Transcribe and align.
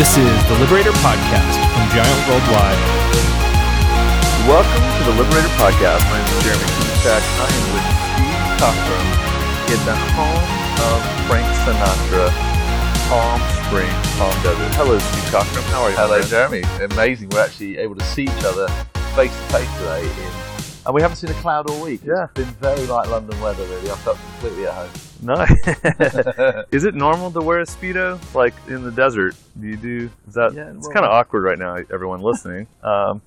This 0.00 0.16
is 0.16 0.48
the 0.48 0.56
Liberator 0.56 0.96
Podcast 1.04 1.60
from 1.76 1.84
Giant 1.92 2.20
Worldwide. 2.24 2.80
Welcome 4.48 4.80
to 4.96 5.02
the 5.04 5.12
Liberator 5.12 5.52
Podcast. 5.60 6.00
My 6.08 6.16
name 6.16 6.24
is 6.24 6.42
Jeremy 6.42 6.64
Kubicek. 6.72 7.20
I 7.20 7.44
am 7.52 7.64
with 7.76 7.84
Steve 8.08 8.40
Cockram 8.56 9.08
in 9.68 9.80
the 9.84 9.92
home 10.16 10.46
of 10.88 11.04
Frank 11.28 11.44
Sinatra, 11.68 12.32
Palm 13.12 13.44
Springs, 13.60 13.92
Palm 14.16 14.32
Desert. 14.42 14.74
Hello, 14.76 14.98
Steve 14.98 15.24
Cockram. 15.24 15.68
How 15.68 15.82
are 15.82 15.90
you? 15.90 15.96
Hello. 15.96 16.22
Jeremy. 16.22 16.62
Amazing. 16.82 17.28
We're 17.28 17.44
actually 17.44 17.76
able 17.76 17.96
to 17.96 18.04
see 18.06 18.22
each 18.22 18.44
other 18.44 18.68
face 19.14 19.36
to 19.36 19.42
face 19.52 19.70
today, 19.76 20.00
in, 20.00 20.32
and 20.86 20.94
we 20.94 21.02
haven't 21.02 21.18
seen 21.18 21.28
a 21.28 21.40
cloud 21.42 21.68
all 21.68 21.82
week. 21.82 22.00
Yeah. 22.06 22.24
It's 22.24 22.32
been 22.32 22.46
very 22.54 22.86
like 22.86 23.10
London 23.10 23.38
weather, 23.42 23.64
really. 23.64 23.90
I 23.90 23.96
felt 23.96 24.16
completely 24.16 24.66
at 24.66 24.72
home. 24.72 25.09
Nice. 25.22 25.50
is 26.70 26.84
it 26.84 26.94
normal 26.94 27.30
to 27.32 27.40
wear 27.40 27.60
a 27.60 27.64
speedo 27.64 28.18
like 28.34 28.54
in 28.68 28.82
the 28.82 28.90
desert? 28.90 29.36
Do 29.60 29.66
you 29.66 29.76
do? 29.76 30.10
Is 30.26 30.34
that? 30.34 30.54
Yeah, 30.54 30.70
it's 30.70 30.86
well- 30.86 30.94
kind 30.94 31.04
of 31.06 31.12
awkward 31.12 31.42
right 31.42 31.58
now. 31.58 31.76
Everyone 31.92 32.20
listening. 32.20 32.66
Um, 32.82 33.22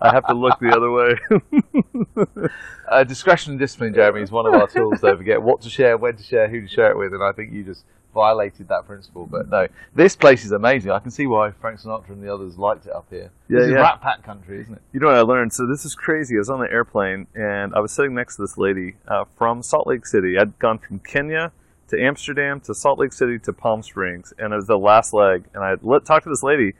I 0.00 0.12
have 0.12 0.26
to 0.28 0.34
look 0.34 0.58
the 0.60 0.74
other 0.74 0.90
way. 0.90 2.48
Uh, 2.88 3.04
discretion 3.04 3.52
and 3.52 3.58
discipline, 3.58 3.94
Jeremy, 3.94 4.20
is 4.20 4.30
one 4.30 4.44
of 4.44 4.52
our 4.52 4.68
tools. 4.68 5.00
Don't 5.00 5.16
forget 5.16 5.40
what 5.40 5.62
to 5.62 5.70
share, 5.70 5.96
when 5.96 6.14
to 6.14 6.22
share, 6.22 6.46
who 6.46 6.60
to 6.60 6.68
share 6.68 6.90
it 6.90 6.98
with, 6.98 7.14
and 7.14 7.22
I 7.22 7.32
think 7.32 7.50
you 7.50 7.64
just 7.64 7.84
violated 8.12 8.68
that 8.68 8.86
principle. 8.86 9.26
But 9.26 9.48
no, 9.48 9.66
this 9.94 10.16
place 10.16 10.44
is 10.44 10.52
amazing. 10.52 10.90
I 10.90 10.98
can 10.98 11.10
see 11.10 11.26
why 11.26 11.50
Frank 11.50 11.80
Sinatra 11.80 12.10
and 12.10 12.22
the 12.22 12.32
others 12.32 12.58
liked 12.58 12.86
it 12.86 12.92
up 12.92 13.06
here. 13.10 13.30
Yeah, 13.48 13.60
this 13.60 13.68
is. 13.68 13.74
Rat 13.74 14.00
Pack 14.00 14.22
country, 14.22 14.60
isn't 14.60 14.74
it? 14.74 14.82
You 14.92 15.00
know 15.00 15.08
what 15.08 15.16
I 15.16 15.22
learned? 15.22 15.52
So 15.52 15.66
this 15.66 15.84
is 15.84 15.94
crazy. 15.94 16.36
I 16.36 16.38
was 16.38 16.50
on 16.50 16.60
the 16.60 16.70
airplane 16.70 17.26
and 17.34 17.74
I 17.74 17.80
was 17.80 17.92
sitting 17.92 18.14
next 18.14 18.36
to 18.36 18.42
this 18.42 18.58
lady 18.58 18.94
uh, 19.08 19.24
from 19.36 19.62
Salt 19.62 19.86
Lake 19.86 20.06
City. 20.06 20.38
I'd 20.38 20.58
gone 20.58 20.78
from 20.78 20.98
Kenya 21.00 21.52
to 21.92 22.02
Amsterdam 22.02 22.58
to 22.60 22.74
Salt 22.74 22.98
Lake 22.98 23.12
City 23.12 23.38
to 23.40 23.52
Palm 23.52 23.82
Springs, 23.82 24.32
and 24.38 24.52
it 24.52 24.56
was 24.56 24.66
the 24.66 24.78
last 24.78 25.12
leg. 25.12 25.44
And 25.54 25.62
I 25.62 25.76
let, 25.82 26.04
talked 26.04 26.24
to 26.24 26.30
this 26.30 26.42
lady, 26.42 26.72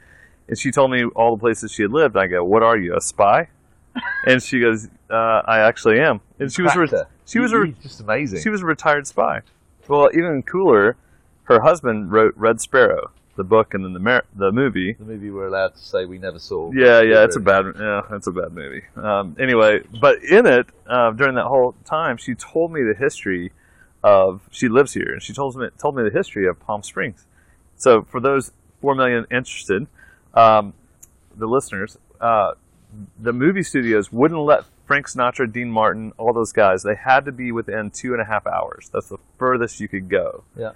and 0.47 0.57
she 0.57 0.71
told 0.71 0.91
me 0.91 1.03
all 1.15 1.35
the 1.35 1.39
places 1.39 1.71
she 1.71 1.83
had 1.83 1.91
lived. 1.91 2.17
I 2.17 2.27
go, 2.27 2.43
"What 2.43 2.63
are 2.63 2.77
you, 2.77 2.95
a 2.97 3.01
spy?" 3.01 3.49
and 4.25 4.41
she 4.41 4.59
goes, 4.59 4.89
uh, 5.11 5.41
"I 5.45 5.59
actually 5.59 5.99
am." 5.99 6.19
And 6.39 6.51
she 6.51 6.63
was, 6.63 6.75
re- 6.75 6.89
she 7.25 7.39
was, 7.39 7.53
re- 7.53 7.75
just 7.83 8.01
amazing. 8.01 8.41
she 8.41 8.49
was 8.49 8.61
a 8.61 8.65
retired 8.65 9.05
spy. 9.05 9.41
Well, 9.87 10.09
even 10.13 10.41
cooler, 10.43 10.97
her 11.43 11.61
husband 11.61 12.11
wrote 12.11 12.33
Red 12.37 12.61
Sparrow, 12.61 13.11
the 13.35 13.43
book, 13.43 13.73
and 13.73 13.83
then 13.83 13.93
the 13.93 13.99
mer- 13.99 14.25
the 14.35 14.51
movie. 14.51 14.93
the 14.93 15.05
movie 15.05 15.29
we're 15.29 15.47
allowed 15.47 15.75
to 15.75 15.79
say 15.79 16.05
we 16.05 16.17
never 16.17 16.39
saw. 16.39 16.71
Yeah, 16.71 17.01
yeah, 17.01 17.23
it's 17.23 17.35
a 17.35 17.39
bad, 17.39 17.65
yeah, 17.79 18.01
it's 18.11 18.27
a 18.27 18.31
bad 18.31 18.53
movie. 18.53 18.83
Um, 18.95 19.35
anyway, 19.39 19.81
but 19.99 20.23
in 20.23 20.45
it, 20.45 20.67
uh, 20.87 21.11
during 21.11 21.35
that 21.35 21.45
whole 21.45 21.75
time, 21.85 22.17
she 22.17 22.35
told 22.35 22.71
me 22.71 22.81
the 22.83 22.95
history 22.97 23.51
of. 24.03 24.41
She 24.51 24.69
lives 24.69 24.93
here, 24.93 25.11
and 25.13 25.21
she 25.21 25.33
told 25.33 25.55
me 25.55 25.67
told 25.79 25.95
me 25.95 26.03
the 26.03 26.11
history 26.15 26.47
of 26.47 26.59
Palm 26.59 26.83
Springs. 26.83 27.25
So 27.75 28.03
for 28.03 28.19
those 28.19 28.51
four 28.81 28.95
million 28.95 29.25
interested, 29.31 29.87
um, 30.33 30.73
the 31.35 31.47
listeners, 31.47 31.97
uh, 32.21 32.53
the 33.19 33.33
movie 33.33 33.63
studios 33.63 34.11
wouldn't 34.11 34.39
let 34.41 34.65
Frank 34.85 35.07
Sinatra, 35.07 35.51
Dean 35.51 35.71
Martin, 35.71 36.11
all 36.17 36.33
those 36.33 36.51
guys. 36.51 36.83
They 36.83 36.95
had 36.95 37.25
to 37.25 37.31
be 37.31 37.51
within 37.51 37.89
two 37.89 38.13
and 38.13 38.21
a 38.21 38.25
half 38.25 38.45
hours. 38.45 38.89
That's 38.93 39.09
the 39.09 39.17
furthest 39.39 39.79
you 39.79 39.87
could 39.87 40.09
go 40.09 40.43
Yeah. 40.57 40.71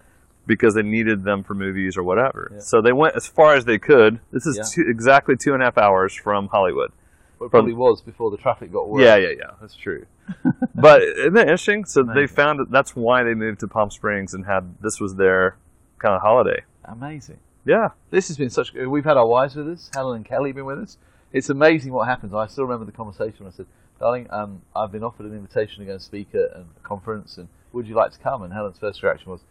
Because 0.48 0.74
they 0.74 0.82
needed 0.82 1.24
them 1.24 1.44
for 1.44 1.54
movies 1.54 1.98
or 1.98 2.04
whatever. 2.04 2.52
Yeah. 2.54 2.60
So 2.62 2.82
they 2.82 2.94
went 2.94 3.16
as 3.16 3.28
far 3.28 3.54
as 3.56 3.66
they 3.66 3.78
could. 3.78 4.20
This 4.32 4.46
is 4.48 4.58
Yeah. 4.58 4.64
two, 4.64 4.90
exactly 4.90 5.36
two 5.36 5.54
and 5.54 5.62
a 5.62 5.66
half 5.66 5.78
hours 5.78 6.14
from 6.16 6.48
Hollywood. 6.48 6.92
Well, 7.38 7.48
it 7.48 7.52
probably 7.52 7.74
was 7.74 8.02
before 8.02 8.32
the 8.32 8.38
traffic 8.38 8.72
got 8.72 8.90
worse. 8.90 9.04
Yeah, 9.04 9.16
yeah, 9.18 9.34
yeah. 9.38 9.52
That's 9.62 9.76
true. 9.76 10.06
but 10.76 11.04
isn't 11.04 11.34
that 11.34 11.42
interesting? 11.42 11.86
So 11.86 12.02
they 12.02 12.26
found 12.26 12.60
that 12.60 12.72
that's 12.72 12.96
why 12.96 13.24
they 13.24 13.36
moved 13.36 13.60
to 13.60 13.68
Palm 13.68 13.92
Springs 13.92 14.34
and 14.34 14.46
had 14.46 14.76
this 14.82 15.00
was 15.00 15.16
their 15.16 15.58
kind 16.00 16.16
of 16.16 16.22
holiday. 16.22 16.64
Amazing. 16.86 17.38
Yeah, 17.66 17.90
This 18.12 18.30
has 18.30 18.38
been 18.38 18.50
such. 18.50 18.74
We've 18.74 19.04
had 19.04 19.18
our 19.18 19.28
wives 19.28 19.56
with 19.56 19.68
us. 19.68 19.92
Helen 19.94 20.16
and 20.16 20.26
Kelly 20.26 20.50
have 20.52 20.56
been 20.56 20.66
with 20.66 20.80
us. 20.80 20.98
It's 21.34 21.50
amazing 21.50 21.92
what 21.92 22.08
happens. 22.08 22.34
I 22.34 22.48
still 22.48 22.64
remember 22.64 22.86
the 22.86 22.94
conversation 22.96 23.44
when 23.44 23.52
I 23.52 23.56
said, 23.56 23.66
"Darling, 24.00 24.28
um, 24.30 24.62
I've 24.74 24.94
been 24.94 25.04
offered 25.04 25.26
an 25.26 25.34
invitation 25.34 25.80
to 25.80 25.86
go 25.86 25.92
and 25.92 26.02
speak 26.02 26.30
at 26.34 26.40
a 26.56 26.64
conference, 26.84 27.38
and 27.38 27.50
would 27.74 27.86
you 27.86 27.94
like 27.94 28.14
to 28.14 28.20
come?" 28.20 28.42
And 28.44 28.54
Helen's 28.54 28.80
first 28.80 29.04
reaction 29.04 29.30
was, 29.34 29.42
"Are 29.42 29.46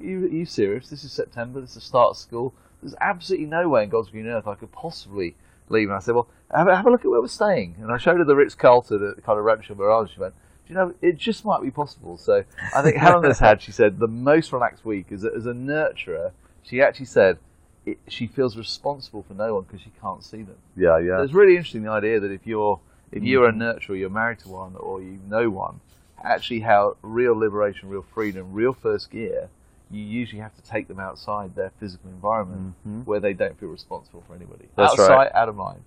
you, 0.00 0.24
are 0.24 0.28
you 0.28 0.46
serious? 0.46 0.88
This 0.88 1.04
is 1.04 1.12
September. 1.12 1.60
This 1.60 1.70
is 1.70 1.76
the 1.76 1.80
start 1.82 2.10
of 2.10 2.16
school. 2.16 2.54
There's 2.82 2.94
absolutely 3.00 3.46
no 3.46 3.68
way 3.68 3.84
in 3.84 3.88
God's 3.88 4.10
green 4.10 4.26
earth 4.26 4.46
I 4.46 4.54
could 4.54 4.72
possibly 4.72 5.34
leave." 5.68 5.88
And 5.88 5.96
I 5.96 6.00
said, 6.00 6.14
"Well, 6.14 6.28
have, 6.54 6.68
a- 6.68 6.76
have 6.76 6.86
a 6.86 6.90
look 6.90 7.04
at 7.04 7.10
where 7.10 7.20
we're 7.20 7.28
staying." 7.28 7.76
And 7.80 7.90
I 7.90 7.98
showed 7.98 8.18
her 8.18 8.24
the 8.24 8.36
Ritz 8.36 8.54
Carlton 8.54 9.14
at 9.16 9.24
kind 9.24 9.38
of 9.38 9.44
Rancho 9.44 9.74
Mirage. 9.74 10.12
She 10.14 10.20
went. 10.20 10.34
"Do 10.66 10.72
You 10.72 10.74
know, 10.74 10.94
it 11.00 11.16
just 11.16 11.44
might 11.44 11.62
be 11.62 11.70
possible. 11.70 12.18
So 12.18 12.44
I 12.74 12.82
think 12.82 12.96
Helen 12.96 13.24
has 13.24 13.38
had, 13.38 13.62
she 13.62 13.72
said, 13.72 13.98
the 13.98 14.08
most 14.08 14.52
relaxed 14.52 14.84
week 14.84 15.12
as 15.12 15.24
a, 15.24 15.30
as 15.34 15.46
a 15.46 15.52
nurturer. 15.52 16.32
She 16.62 16.82
actually 16.82 17.06
said 17.06 17.38
it, 17.86 17.98
she 18.08 18.26
feels 18.26 18.56
responsible 18.56 19.22
for 19.22 19.34
no 19.34 19.54
one 19.54 19.62
because 19.62 19.80
she 19.80 19.92
can't 20.00 20.22
see 20.22 20.42
them. 20.42 20.56
yeah, 20.76 20.98
yeah. 20.98 21.22
It's 21.22 21.32
really 21.32 21.56
interesting 21.56 21.84
the 21.84 21.90
idea 21.90 22.20
that 22.20 22.32
if 22.32 22.46
you're 22.46 22.80
if 23.12 23.22
you're 23.22 23.48
a 23.48 23.52
mm-hmm. 23.52 23.62
nurturer, 23.62 23.98
you're 23.98 24.10
married 24.10 24.40
to 24.40 24.48
one, 24.48 24.74
or 24.76 25.00
you 25.00 25.20
know 25.28 25.48
one, 25.48 25.80
actually 26.22 26.60
how 26.60 26.96
real 27.02 27.38
liberation, 27.38 27.88
real 27.88 28.04
freedom, 28.12 28.52
real 28.52 28.72
first 28.72 29.10
gear, 29.10 29.48
you 29.90 30.02
usually 30.02 30.40
have 30.40 30.54
to 30.56 30.62
take 30.62 30.88
them 30.88 30.98
outside 30.98 31.54
their 31.54 31.70
physical 31.78 32.10
environment 32.10 32.74
Mhm. 32.86 33.04
where 33.06 33.20
they 33.20 33.32
don't 33.32 33.58
feel 33.58 33.68
responsible 33.68 34.22
for 34.26 34.34
anybody. 34.34 34.68
That's 34.76 34.92
out 34.94 34.98
of 34.98 35.08
right. 35.08 35.30
out 35.34 35.48
of 35.48 35.56
mind. 35.56 35.82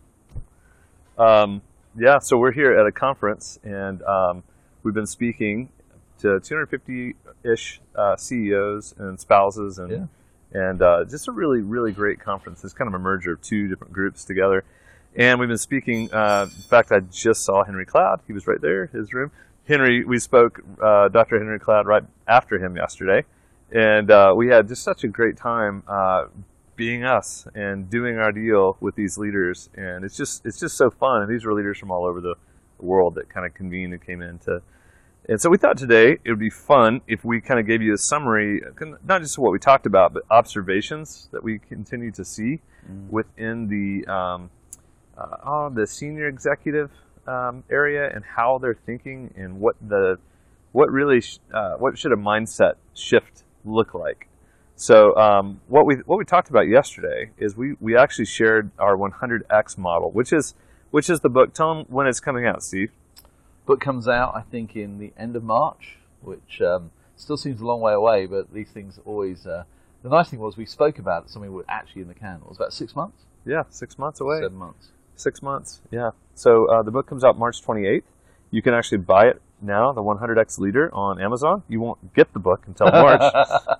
Um, 1.18 1.62
yeah, 1.98 2.20
so 2.20 2.38
we're 2.38 2.52
here 2.54 2.78
at 2.78 2.86
a 2.86 2.92
conference, 2.92 3.60
and 3.64 4.02
um, 4.04 4.44
we've 4.84 4.94
been 4.94 5.06
speaking 5.08 5.70
to 6.20 6.40
250-ish 6.40 7.82
uh, 7.96 8.16
CEOs 8.16 8.94
and 8.98 9.20
spouses, 9.20 9.80
and 9.80 9.92
Yeah. 9.92 10.06
and 10.70 10.82
uh, 10.82 11.04
just 11.06 11.28
a 11.28 11.32
really, 11.32 11.62
really 11.62 11.92
great 11.92 12.20
conference. 12.20 12.64
It's 12.64 12.74
kind 12.74 12.88
of 12.88 12.94
a 12.94 13.00
merger 13.00 13.34
of 13.34 13.42
two 13.42 13.68
different 13.68 13.94
groups 13.94 14.24
together, 14.26 14.64
and 15.16 15.40
we've 15.40 15.50
been 15.50 15.58
speaking. 15.58 16.14
Uh, 16.14 16.44
in 16.46 16.62
fact, 16.64 16.92
I 16.92 17.02
just 17.02 17.44
saw 17.44 17.64
Henry 17.66 17.86
Cloud. 17.86 18.22
He 18.28 18.34
was 18.34 18.48
right 18.48 18.62
there, 18.62 18.88
his 18.88 19.14
room. 19.14 19.32
Henry, 19.68 20.04
we 20.04 20.18
spoke, 20.20 20.62
uh, 20.82 21.10
Dr. 21.10 21.38
Henry 21.38 21.60
Cloud, 21.60 21.86
right 21.86 22.04
after 22.28 22.58
him 22.58 22.76
yesterday, 22.76 23.24
and 23.72 24.10
uh, 24.10 24.34
we 24.36 24.48
had 24.48 24.68
just 24.68 24.84
such 24.84 25.04
a 25.04 25.08
great 25.08 25.38
time 25.38 25.84
uh, 25.88 26.26
being 26.76 27.04
us 27.04 27.48
and 27.54 27.90
doing 27.90 28.18
our 28.18 28.32
deal 28.32 28.78
with 28.80 28.96
these 28.96 29.18
leaders. 29.18 29.70
And 29.76 30.04
it's 30.06 30.18
just 30.18 30.46
it's 30.46 30.60
just 30.60 30.78
so 30.78 30.90
fun. 30.90 31.24
And 31.24 31.32
these 31.32 31.46
were 31.46 31.54
leaders 31.54 31.78
from 31.78 31.92
all 31.92 32.06
over 32.06 32.22
the 32.22 32.36
world 32.80 33.16
that 33.16 33.30
kind 33.30 33.46
of 33.46 33.54
convened 33.54 33.94
and 33.94 34.06
came 34.06 34.22
in 34.22 34.40
to. 34.40 34.62
And 35.28 35.40
so 35.40 35.50
we 35.50 35.58
thought 35.58 35.78
today 35.78 36.18
it 36.24 36.30
would 36.30 36.40
be 36.40 36.50
fun 36.50 37.02
if 37.08 37.24
we 37.24 37.42
kind 37.42 37.60
of 37.60 37.68
gave 37.68 37.82
you 37.84 37.94
a 37.94 37.98
summary, 37.98 38.62
not 39.06 39.22
just 39.22 39.38
what 39.38 39.52
we 39.52 39.60
talked 39.60 39.86
about, 39.86 40.14
but 40.14 40.24
observations 40.32 41.30
that 41.32 41.44
we 41.44 41.60
continue 41.60 42.12
to 42.14 42.26
see 42.26 42.62
within 43.10 43.68
the 43.68 44.12
um, 44.12 44.50
uh, 45.16 45.38
oh, 45.46 45.70
the 45.70 45.86
senior 45.86 46.28
executive 46.28 46.90
um, 47.28 47.64
area 47.70 48.10
and 48.12 48.24
how 48.24 48.58
they're 48.58 48.74
thinking 48.74 49.32
and 49.38 49.60
what 49.60 49.76
the 49.88 50.18
what 50.72 50.90
really 50.90 51.22
sh- 51.22 51.40
uh, 51.54 51.76
what 51.76 51.98
should 51.98 52.12
a 52.12 52.16
mindset 52.16 52.76
shift 52.94 53.44
look 53.66 53.94
like. 53.94 54.28
So 54.76 55.16
um, 55.18 55.60
what 55.68 55.86
we 55.86 55.96
what 56.06 56.18
we 56.18 56.26
talked 56.26 56.50
about 56.50 56.68
yesterday 56.68 57.32
is 57.38 57.58
we, 57.58 57.76
we 57.82 57.98
actually 57.98 58.26
shared 58.26 58.72
our 58.80 58.96
100x 58.96 59.78
model, 59.78 60.12
which 60.12 60.32
is 60.32 60.54
which 60.92 61.10
is 61.10 61.20
the 61.20 61.30
book. 61.30 61.54
Tell 61.54 61.76
them 61.76 61.86
when 61.90 62.08
it's 62.08 62.20
coming 62.20 62.46
out, 62.46 62.64
Steve. 62.64 62.92
Book 63.66 63.82
comes 63.82 64.08
out, 64.08 64.34
I 64.36 64.42
think, 64.42 64.76
in 64.76 64.98
the 64.98 65.12
end 65.18 65.36
of 65.36 65.44
March, 65.44 65.98
which 66.22 66.62
um, 66.62 66.92
still 67.16 67.38
seems 67.38 67.62
a 67.62 67.66
long 67.66 67.82
way 67.82 67.94
away, 67.94 68.26
but 68.26 68.54
these 68.54 68.70
things 68.70 69.00
always. 69.06 69.46
Uh, 69.46 69.66
the 70.02 70.10
nice 70.10 70.30
thing 70.30 70.40
was 70.40 70.56
we 70.56 70.66
spoke 70.66 70.98
about 70.98 71.26
it, 71.26 71.30
something 71.30 71.52
was 71.52 71.66
actually 71.68 72.04
in 72.04 72.08
the 72.08 72.14
can. 72.14 72.38
It 72.38 72.48
was 72.48 72.58
about 72.58 72.72
six 72.72 72.96
months, 72.96 73.18
Yeah, 73.46 73.64
six 73.70 74.00
months 74.00 74.22
away. 74.22 74.38
seven 74.40 74.58
months. 74.58 74.88
Six 75.18 75.42
months. 75.42 75.82
Yeah. 75.92 76.12
So 76.36 76.68
uh, 76.72 76.84
the 76.84 76.92
book 76.92 77.06
comes 77.06 77.26
out 77.26 77.38
March 77.38 77.62
28th. 77.62 78.04
You 78.50 78.62
can 78.62 78.74
actually 78.74 79.00
buy 79.00 79.28
it 79.28 79.42
now, 79.62 79.92
the 79.92 80.02
100x 80.02 80.60
Leader, 80.60 80.94
on 80.94 81.22
Amazon. 81.22 81.64
You 81.68 81.80
won't 81.82 82.14
get 82.14 82.34
the 82.34 82.40
book 82.40 82.64
until 82.68 82.88
March, 82.92 83.22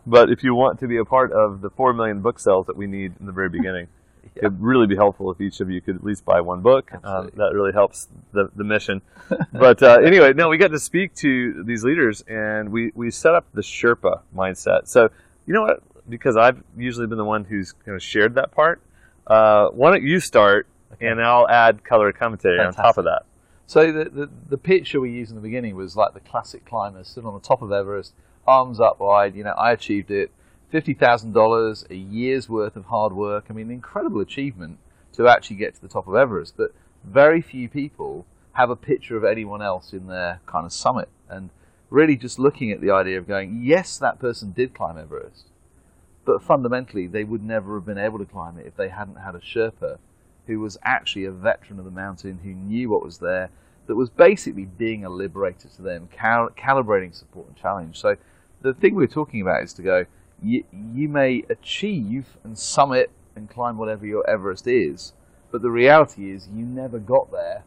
but 0.06 0.30
if 0.30 0.44
you 0.44 0.56
want 0.56 0.80
to 0.80 0.88
be 0.88 0.98
a 0.98 1.06
part 1.06 1.32
of 1.32 1.62
the 1.62 1.70
four 1.70 1.94
million 1.94 2.22
book 2.22 2.40
sales 2.40 2.68
that 2.68 2.78
we 2.78 2.88
need 2.88 3.14
in 3.20 3.26
the 3.26 3.32
very 3.32 3.50
beginning, 3.50 3.88
it'd 4.36 4.60
really 4.62 4.88
be 4.88 4.96
helpful 4.96 5.32
if 5.32 5.42
each 5.42 5.60
of 5.60 5.70
you 5.70 5.82
could 5.82 5.96
at 5.96 6.04
least 6.04 6.26
buy 6.26 6.42
one 6.42 6.62
book. 6.62 6.92
Um, 7.04 7.30
that 7.36 7.52
really 7.54 7.72
helps 7.72 8.08
the, 8.32 8.50
the 8.56 8.64
mission. 8.64 9.02
but 9.54 9.82
uh, 9.82 10.00
anyway, 10.04 10.34
no, 10.34 10.50
we 10.50 10.58
got 10.58 10.72
to 10.72 10.80
speak 10.80 11.14
to 11.16 11.64
these 11.64 11.84
leaders, 11.84 12.24
and 12.28 12.72
we 12.72 12.92
we 12.96 13.12
set 13.12 13.36
up 13.36 13.46
the 13.54 13.62
Sherpa 13.62 14.22
mindset. 14.36 14.88
So 14.88 15.10
you 15.46 15.54
know 15.54 15.62
what? 15.62 15.82
Because 16.08 16.38
I've 16.38 16.64
usually 16.78 17.08
been 17.08 17.18
the 17.18 17.26
one 17.26 17.44
who's 17.44 17.74
kind 17.86 17.96
of 17.96 18.04
shared 18.04 18.36
that 18.36 18.52
part. 18.52 18.82
Uh, 19.28 19.68
why 19.70 19.92
don't 19.92 20.04
you 20.04 20.20
start, 20.20 20.68
and 21.00 21.22
I'll 21.22 21.48
add 21.48 21.84
color 21.84 22.12
commentary 22.12 22.60
on 22.60 22.74
top 22.74 22.98
of 22.98 23.06
that. 23.06 23.24
So 23.70 23.92
the, 23.92 24.06
the 24.06 24.30
the 24.50 24.58
picture 24.58 25.00
we 25.00 25.12
used 25.12 25.30
in 25.30 25.36
the 25.36 25.44
beginning 25.44 25.76
was 25.76 25.96
like 25.96 26.16
the 26.16 26.20
classic 26.20 26.66
climber 26.66 27.04
stood 27.04 27.24
on 27.24 27.36
the 27.36 27.40
top 27.40 27.62
of 27.62 27.72
Everest, 27.72 28.16
arms 28.48 28.80
up 28.80 29.00
wide. 29.00 29.36
You 29.36 29.44
know, 29.44 29.52
I 29.52 29.72
achieved 29.72 30.10
it. 30.10 30.32
Fifty 30.72 30.96
thousand 30.96 31.34
dollars, 31.34 31.86
a 31.88 31.96
year's 31.96 32.50
worth 32.50 32.76
of 32.76 32.86
hard 32.86 33.14
work. 33.14 33.46
I 33.48 33.54
mean, 33.54 33.70
incredible 33.70 34.22
achievement 34.22 34.80
to 35.14 35.28
actually 35.28 35.58
get 35.58 35.76
to 35.76 35.82
the 35.84 35.88
top 35.88 36.08
of 36.08 36.16
Everest. 36.16 36.58
But 36.58 36.74
very 37.04 37.44
few 37.44 37.70
people 37.70 38.26
have 38.54 38.72
a 38.72 38.76
picture 38.76 39.16
of 39.16 39.24
anyone 39.24 39.62
else 39.62 39.94
in 39.94 40.08
their 40.08 40.42
kind 40.48 40.66
of 40.66 40.74
summit, 40.74 41.10
and 41.30 41.52
really 41.92 42.16
just 42.16 42.40
looking 42.40 42.72
at 42.72 42.82
the 42.82 42.90
idea 42.90 43.20
of 43.20 43.28
going, 43.28 43.62
yes, 43.64 44.00
that 44.00 44.18
person 44.18 44.52
did 44.52 44.74
climb 44.74 44.98
Everest, 44.98 45.46
but 46.26 46.42
fundamentally, 46.42 47.06
they 47.06 47.24
would 47.24 47.44
never 47.44 47.76
have 47.76 47.86
been 47.86 48.00
able 48.00 48.18
to 48.18 48.26
climb 48.26 48.58
it 48.58 48.66
if 48.66 48.76
they 48.76 48.90
hadn't 48.90 49.18
had 49.18 49.36
a 49.36 49.40
Sherpa 49.40 50.00
who 50.50 50.60
was 50.60 50.80
actually 50.84 51.26
a 51.26 51.32
veteran 51.32 51.78
of 51.78 51.86
the 51.86 51.92
mountain, 51.92 52.40
who 52.44 52.50
knew 52.50 52.90
what 52.90 53.06
was 53.06 53.20
there, 53.20 53.52
that 53.86 53.96
was 53.96 54.10
basically 54.10 54.66
being 54.66 55.06
a 55.06 55.10
liberator 55.10 55.68
to 55.68 55.82
them, 55.84 56.10
cal- 56.12 56.50
calibrating 56.58 57.14
support 57.14 57.48
and 57.48 57.56
challenge. 57.56 58.00
So 58.00 58.18
the 58.62 58.74
thing 58.74 58.96
we're 58.96 59.06
talking 59.06 59.42
about 59.42 59.62
is 59.62 59.74
to 59.74 59.84
go, 59.84 60.06
you, 60.42 60.64
you 60.72 61.08
may 61.08 61.44
achieve 61.50 62.38
and 62.44 62.58
summit 62.58 63.12
and 63.36 63.48
climb 63.48 63.78
whatever 63.78 64.08
your 64.08 64.28
Everest 64.28 64.66
is, 64.66 65.14
but 65.52 65.62
the 65.62 65.70
reality 65.70 66.32
is 66.32 66.48
you 66.52 66.66
never 66.66 66.98
got 66.98 67.32
there 67.32 67.64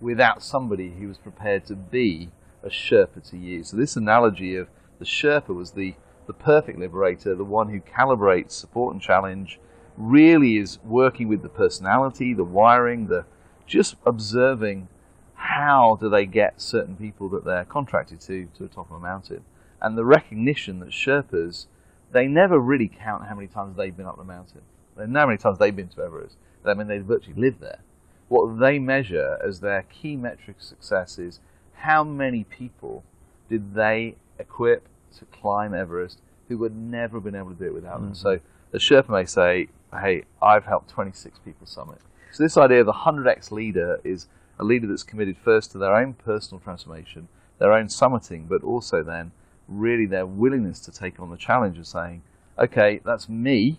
without 0.00 0.42
somebody 0.42 0.90
who 0.98 1.08
was 1.08 1.18
prepared 1.18 1.66
to 1.66 1.76
be 1.76 2.30
a 2.62 2.68
Sherpa 2.68 3.28
to 3.30 3.36
you. 3.36 3.62
So 3.62 3.76
this 3.76 3.94
analogy 3.94 4.56
of 4.56 4.68
the 4.98 5.04
Sherpa 5.04 5.54
was 5.54 5.72
the, 5.72 5.94
the 6.26 6.32
perfect 6.32 6.78
liberator, 6.78 7.34
the 7.34 7.44
one 7.44 7.68
who 7.68 7.80
calibrates 7.80 8.52
support 8.52 8.94
and 8.94 9.02
challenge, 9.02 9.60
really 9.96 10.56
is 10.56 10.78
working 10.84 11.28
with 11.28 11.42
the 11.42 11.48
personality, 11.48 12.34
the 12.34 12.44
wiring, 12.44 13.06
the 13.06 13.24
just 13.66 13.96
observing 14.04 14.88
how 15.34 15.98
do 16.00 16.08
they 16.08 16.26
get 16.26 16.60
certain 16.60 16.96
people 16.96 17.28
that 17.30 17.44
they're 17.44 17.64
contracted 17.64 18.20
to 18.20 18.48
to 18.56 18.62
the 18.62 18.68
top 18.68 18.90
of 18.90 18.96
a 18.96 19.00
mountain. 19.00 19.44
And 19.80 19.98
the 19.98 20.04
recognition 20.04 20.78
that 20.80 20.90
Sherpas, 20.90 21.66
they 22.12 22.26
never 22.26 22.58
really 22.58 22.88
count 22.88 23.26
how 23.26 23.34
many 23.34 23.48
times 23.48 23.76
they've 23.76 23.96
been 23.96 24.06
up 24.06 24.16
the 24.16 24.24
mountain. 24.24 24.62
They 24.96 25.06
know 25.06 25.20
how 25.20 25.26
many 25.26 25.38
times 25.38 25.58
they've 25.58 25.74
been 25.74 25.88
to 25.88 26.02
Everest. 26.02 26.36
I 26.64 26.74
mean, 26.74 26.86
they 26.86 26.98
virtually 26.98 27.40
live 27.40 27.58
there. 27.58 27.80
What 28.28 28.60
they 28.60 28.78
measure 28.78 29.38
as 29.44 29.60
their 29.60 29.82
key 29.82 30.16
metric 30.16 30.56
success 30.60 31.18
is 31.18 31.40
how 31.74 32.04
many 32.04 32.44
people 32.44 33.02
did 33.48 33.74
they 33.74 34.16
equip 34.38 34.86
to 35.18 35.24
climb 35.26 35.74
Everest 35.74 36.20
who 36.48 36.58
would 36.58 36.76
never 36.76 37.16
have 37.16 37.24
been 37.24 37.34
able 37.34 37.50
to 37.50 37.56
do 37.56 37.66
it 37.66 37.74
without 37.74 38.00
them. 38.00 38.12
Mm-hmm. 38.12 38.14
So 38.14 38.40
a 38.72 38.78
Sherpa 38.78 39.08
may 39.10 39.24
say, 39.24 39.68
hey, 40.00 40.24
I've 40.40 40.64
helped 40.64 40.90
26 40.90 41.38
people 41.40 41.66
summit. 41.66 41.98
So 42.32 42.42
this 42.42 42.56
idea 42.56 42.80
of 42.80 42.86
the 42.86 42.92
100x 42.92 43.50
leader 43.50 44.00
is 44.04 44.26
a 44.58 44.64
leader 44.64 44.86
that's 44.86 45.02
committed 45.02 45.36
first 45.36 45.72
to 45.72 45.78
their 45.78 45.94
own 45.94 46.14
personal 46.14 46.60
transformation, 46.60 47.28
their 47.58 47.72
own 47.72 47.86
summiting, 47.86 48.48
but 48.48 48.62
also 48.62 49.02
then 49.02 49.32
really 49.68 50.06
their 50.06 50.26
willingness 50.26 50.80
to 50.80 50.92
take 50.92 51.20
on 51.20 51.30
the 51.30 51.36
challenge 51.36 51.78
of 51.78 51.86
saying, 51.86 52.22
okay, 52.58 53.00
that's 53.04 53.28
me. 53.28 53.78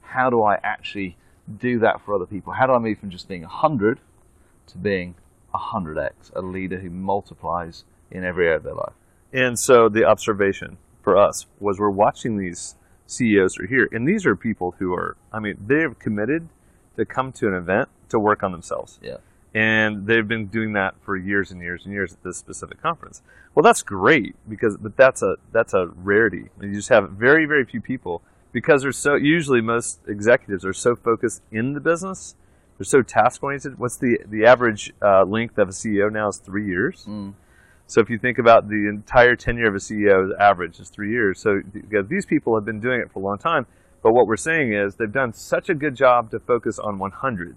How 0.00 0.30
do 0.30 0.42
I 0.42 0.58
actually 0.62 1.16
do 1.58 1.78
that 1.80 2.00
for 2.04 2.14
other 2.14 2.26
people? 2.26 2.52
How 2.52 2.66
do 2.66 2.72
I 2.72 2.78
move 2.78 2.98
from 2.98 3.10
just 3.10 3.28
being 3.28 3.42
100 3.42 4.00
to 4.68 4.78
being 4.78 5.14
100x, 5.54 6.34
a 6.34 6.42
leader 6.42 6.78
who 6.78 6.90
multiplies 6.90 7.84
in 8.10 8.24
every 8.24 8.46
area 8.46 8.56
of 8.56 8.62
their 8.62 8.74
life? 8.74 8.94
And 9.32 9.58
so 9.58 9.88
the 9.88 10.04
observation 10.04 10.78
for 11.02 11.16
us 11.16 11.46
was 11.60 11.78
we're 11.78 11.90
watching 11.90 12.36
these 12.36 12.74
CEOs 13.06 13.58
are 13.58 13.66
here, 13.66 13.88
and 13.92 14.06
these 14.06 14.26
are 14.26 14.36
people 14.36 14.74
who 14.78 14.92
are, 14.94 15.16
I 15.32 15.38
mean, 15.38 15.56
they've 15.66 15.96
committed 15.98 16.48
to 16.96 17.04
come 17.04 17.32
to 17.32 17.48
an 17.48 17.54
event 17.54 17.88
to 18.08 18.18
work 18.18 18.42
on 18.42 18.52
themselves. 18.52 18.98
Yeah. 19.02 19.18
And 19.54 20.06
they've 20.06 20.26
been 20.26 20.46
doing 20.46 20.74
that 20.74 20.94
for 21.02 21.16
years 21.16 21.50
and 21.50 21.62
years 21.62 21.84
and 21.84 21.94
years 21.94 22.12
at 22.12 22.22
this 22.22 22.36
specific 22.36 22.82
conference. 22.82 23.22
Well, 23.54 23.62
that's 23.62 23.82
great 23.82 24.36
because, 24.48 24.76
but 24.76 24.96
that's 24.96 25.22
a 25.22 25.36
that's 25.50 25.72
a 25.72 25.86
rarity. 25.86 26.50
You 26.60 26.74
just 26.74 26.90
have 26.90 27.10
very 27.10 27.46
very 27.46 27.64
few 27.64 27.80
people 27.80 28.20
because 28.52 28.82
they're 28.82 28.92
so 28.92 29.14
usually 29.14 29.62
most 29.62 30.00
executives 30.06 30.64
are 30.64 30.74
so 30.74 30.94
focused 30.94 31.42
in 31.50 31.72
the 31.72 31.80
business, 31.80 32.34
they're 32.78 32.84
so 32.84 33.02
task 33.02 33.42
oriented. 33.42 33.78
What's 33.78 33.96
the 33.96 34.18
the 34.26 34.44
average 34.44 34.92
uh, 35.00 35.24
length 35.24 35.58
of 35.58 35.68
a 35.68 35.72
CEO 35.72 36.12
now 36.12 36.28
is 36.28 36.36
three 36.36 36.66
years. 36.66 37.06
Mm. 37.08 37.34
So 37.86 38.00
if 38.00 38.10
you 38.10 38.18
think 38.18 38.38
about 38.38 38.68
the 38.68 38.88
entire 38.88 39.36
tenure 39.36 39.68
of 39.68 39.74
a 39.74 39.78
CEO, 39.78 40.28
the 40.28 40.42
average 40.42 40.80
is 40.80 40.88
three 40.88 41.10
years. 41.10 41.40
So 41.40 41.62
these 42.08 42.26
people 42.26 42.54
have 42.56 42.64
been 42.64 42.80
doing 42.80 43.00
it 43.00 43.12
for 43.12 43.20
a 43.20 43.22
long 43.22 43.38
time. 43.38 43.66
But 44.02 44.12
what 44.12 44.26
we're 44.26 44.36
saying 44.36 44.72
is 44.72 44.96
they've 44.96 45.12
done 45.12 45.32
such 45.32 45.68
a 45.68 45.74
good 45.74 45.94
job 45.94 46.30
to 46.32 46.38
focus 46.40 46.78
on 46.78 46.98
100 46.98 47.56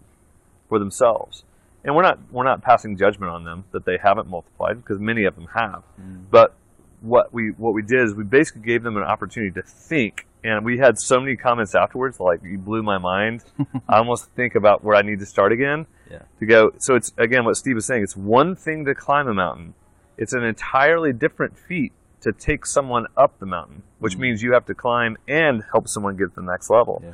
for 0.67 0.79
themselves. 0.79 1.43
And 1.83 1.95
we're 1.95 2.03
not 2.03 2.19
we're 2.31 2.43
not 2.43 2.61
passing 2.61 2.97
judgment 2.97 3.31
on 3.31 3.43
them 3.45 3.63
that 3.71 3.85
they 3.85 3.97
haven't 3.97 4.27
multiplied 4.27 4.77
because 4.83 4.99
many 4.99 5.23
of 5.23 5.35
them 5.35 5.47
have. 5.55 5.83
Mm. 5.99 6.25
But 6.29 6.53
what 7.01 7.33
we 7.33 7.49
what 7.51 7.73
we 7.73 7.81
did 7.81 8.01
is 8.01 8.13
we 8.13 8.23
basically 8.23 8.63
gave 8.63 8.83
them 8.83 8.97
an 8.97 9.03
opportunity 9.03 9.51
to 9.53 9.61
think. 9.61 10.25
And 10.43 10.63
we 10.65 10.77
had 10.77 10.97
so 10.99 11.19
many 11.19 11.35
comments 11.35 11.75
afterwards, 11.75 12.19
like 12.19 12.41
you 12.43 12.57
blew 12.57 12.81
my 12.83 12.97
mind. 12.97 13.43
I 13.89 13.97
almost 13.97 14.25
think 14.31 14.55
about 14.55 14.83
where 14.83 14.95
I 14.95 15.01
need 15.01 15.19
to 15.19 15.25
start 15.25 15.51
again 15.51 15.85
Yeah. 16.11 16.19
to 16.39 16.45
go. 16.45 16.71
So 16.79 16.95
it's 16.95 17.11
again 17.17 17.45
what 17.45 17.55
Steve 17.57 17.75
was 17.75 17.85
saying. 17.85 18.03
It's 18.03 18.15
one 18.17 18.55
thing 18.55 18.85
to 18.85 18.93
climb 18.95 19.27
a 19.27 19.33
mountain. 19.33 19.73
It's 20.19 20.33
an 20.33 20.43
entirely 20.43 21.13
different 21.13 21.57
feat 21.57 21.93
to 22.21 22.33
take 22.33 22.65
someone 22.65 23.07
up 23.15 23.39
the 23.39 23.45
mountain, 23.45 23.81
which 23.99 24.17
mm. 24.17 24.19
means 24.19 24.43
you 24.43 24.51
have 24.51 24.65
to 24.65 24.75
climb 24.75 25.17
and 25.27 25.63
help 25.71 25.87
someone 25.87 26.17
get 26.17 26.35
to 26.35 26.41
the 26.41 26.51
next 26.51 26.69
level. 26.69 27.01
Yeah. 27.03 27.13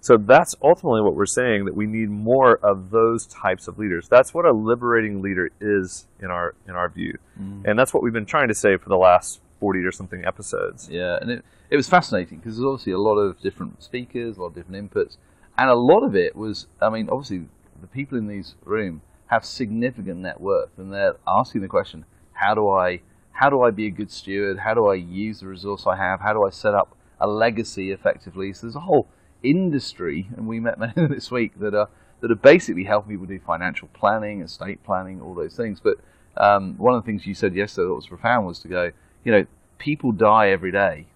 So 0.00 0.16
that's 0.16 0.54
ultimately 0.62 1.02
what 1.02 1.14
we're 1.14 1.26
saying 1.26 1.66
that 1.66 1.74
we 1.74 1.86
need 1.86 2.08
more 2.08 2.56
of 2.56 2.90
those 2.90 3.26
types 3.26 3.68
of 3.68 3.78
leaders. 3.78 4.08
That's 4.08 4.32
what 4.32 4.46
a 4.46 4.52
liberating 4.52 5.20
leader 5.20 5.50
is 5.60 6.06
in 6.20 6.30
our 6.30 6.54
in 6.66 6.74
our 6.74 6.88
view, 6.88 7.18
mm. 7.40 7.62
and 7.64 7.78
that's 7.78 7.92
what 7.92 8.02
we've 8.02 8.12
been 8.12 8.26
trying 8.26 8.48
to 8.48 8.54
say 8.54 8.76
for 8.76 8.88
the 8.88 8.96
last 8.96 9.40
forty 9.60 9.80
or 9.80 9.92
something 9.92 10.24
episodes. 10.24 10.88
Yeah, 10.90 11.18
and 11.20 11.30
it, 11.30 11.44
it 11.70 11.76
was 11.76 11.88
fascinating 11.88 12.38
because 12.38 12.56
there's 12.56 12.66
obviously 12.66 12.92
a 12.92 12.98
lot 12.98 13.16
of 13.16 13.40
different 13.40 13.82
speakers, 13.82 14.36
a 14.36 14.40
lot 14.40 14.48
of 14.48 14.54
different 14.54 14.90
inputs, 14.90 15.16
and 15.58 15.68
a 15.68 15.74
lot 15.74 16.02
of 16.04 16.14
it 16.14 16.36
was, 16.36 16.68
I 16.80 16.88
mean, 16.88 17.08
obviously 17.10 17.46
the 17.80 17.88
people 17.88 18.16
in 18.16 18.28
these 18.28 18.54
room 18.64 19.02
have 19.26 19.44
significant 19.44 20.20
net 20.20 20.40
worth, 20.40 20.78
and 20.78 20.92
they're 20.92 21.16
asking 21.26 21.62
the 21.62 21.68
question, 21.68 22.04
how 22.36 22.54
do 22.54 22.68
I, 22.68 23.00
how 23.32 23.50
do 23.50 23.62
I 23.62 23.70
be 23.70 23.86
a 23.86 23.90
good 23.90 24.10
steward? 24.10 24.58
How 24.58 24.74
do 24.74 24.86
I 24.86 24.94
use 24.94 25.40
the 25.40 25.46
resource 25.46 25.86
I 25.86 25.96
have? 25.96 26.20
How 26.20 26.32
do 26.32 26.46
I 26.46 26.50
set 26.50 26.74
up 26.74 26.96
a 27.20 27.26
legacy 27.26 27.90
effectively? 27.90 28.52
So 28.52 28.66
there's 28.66 28.76
a 28.76 28.80
whole 28.80 29.08
industry, 29.42 30.28
and 30.36 30.46
we 30.46 30.60
met 30.60 30.78
many 30.96 31.08
this 31.08 31.30
week 31.30 31.58
that 31.60 31.74
are 31.74 31.88
that 32.20 32.30
are 32.30 32.36
basically 32.36 32.84
helping 32.84 33.12
people 33.12 33.26
do 33.26 33.38
financial 33.38 33.88
planning, 33.88 34.40
estate 34.40 34.82
planning, 34.84 35.20
all 35.20 35.34
those 35.34 35.54
things. 35.54 35.80
But 35.80 35.98
um, 36.36 36.76
one 36.78 36.94
of 36.94 37.02
the 37.02 37.06
things 37.06 37.26
you 37.26 37.34
said 37.34 37.54
yesterday 37.54 37.88
that 37.88 37.94
was 37.94 38.06
profound 38.06 38.46
was 38.46 38.58
to 38.60 38.68
go, 38.68 38.90
you 39.22 39.32
know, 39.32 39.46
people 39.78 40.12
die 40.12 40.48
every 40.48 40.72
day, 40.72 41.06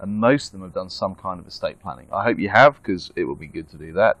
and 0.00 0.16
most 0.16 0.46
of 0.46 0.52
them 0.52 0.62
have 0.62 0.72
done 0.72 0.88
some 0.88 1.14
kind 1.14 1.40
of 1.40 1.46
estate 1.46 1.80
planning. 1.80 2.06
I 2.12 2.24
hope 2.24 2.38
you 2.38 2.48
have, 2.48 2.76
because 2.76 3.12
it 3.16 3.24
would 3.24 3.38
be 3.38 3.46
good 3.46 3.68
to 3.70 3.76
do 3.76 3.92
that. 3.94 4.16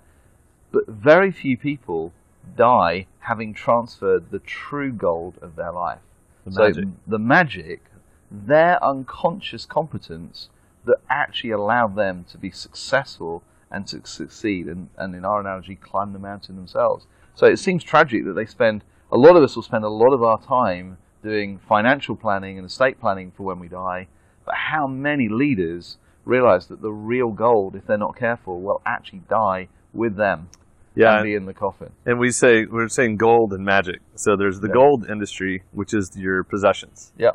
But 0.72 0.86
very 0.88 1.32
few 1.32 1.56
people 1.56 2.12
die 2.56 3.06
having 3.20 3.54
transferred 3.54 4.30
the 4.30 4.38
true 4.38 4.92
gold 4.92 5.38
of 5.40 5.56
their 5.56 5.72
life. 5.72 6.00
The 6.46 6.52
so 6.52 6.62
magic. 6.62 6.84
the 7.06 7.18
magic, 7.18 7.82
their 8.30 8.82
unconscious 8.82 9.66
competence 9.66 10.48
that 10.84 10.98
actually 11.10 11.50
allowed 11.50 11.96
them 11.96 12.24
to 12.30 12.38
be 12.38 12.52
successful 12.52 13.42
and 13.68 13.84
to 13.88 14.06
succeed, 14.06 14.66
and, 14.68 14.88
and 14.96 15.14
in 15.16 15.24
our 15.24 15.40
analogy, 15.40 15.74
climb 15.74 16.12
the 16.12 16.20
mountain 16.20 16.54
themselves. 16.54 17.06
So 17.34 17.46
it 17.46 17.58
seems 17.58 17.82
tragic 17.82 18.24
that 18.24 18.34
they 18.34 18.46
spend, 18.46 18.84
a 19.10 19.18
lot 19.18 19.36
of 19.36 19.42
us 19.42 19.56
will 19.56 19.64
spend 19.64 19.84
a 19.84 19.88
lot 19.88 20.12
of 20.12 20.22
our 20.22 20.40
time 20.40 20.98
doing 21.20 21.58
financial 21.58 22.14
planning 22.14 22.58
and 22.58 22.66
estate 22.66 23.00
planning 23.00 23.32
for 23.36 23.42
when 23.42 23.58
we 23.58 23.66
die, 23.66 24.06
but 24.44 24.54
how 24.54 24.86
many 24.86 25.28
leaders 25.28 25.98
realize 26.24 26.68
that 26.68 26.80
the 26.80 26.92
real 26.92 27.32
gold, 27.32 27.74
if 27.74 27.86
they're 27.86 27.98
not 27.98 28.16
careful, 28.16 28.60
will 28.60 28.80
actually 28.86 29.22
die 29.28 29.66
with 29.92 30.14
them 30.14 30.48
Yeah, 30.96 31.16
and 31.16 31.24
be 31.24 31.34
in 31.34 31.44
the 31.46 31.54
coffin? 31.54 31.90
and 32.06 32.18
we 32.18 32.30
say 32.30 32.64
we're 32.64 32.88
saying 32.88 33.16
gold 33.18 33.52
and 33.52 33.64
magic. 33.64 34.00
So 34.16 34.34
there's 34.36 34.60
the 34.60 34.68
Yeah. 34.68 34.74
gold 34.74 35.08
industry, 35.08 35.62
which 35.72 35.94
is 35.94 36.16
your 36.16 36.42
possessions. 36.44 37.12
Yeah. 37.16 37.32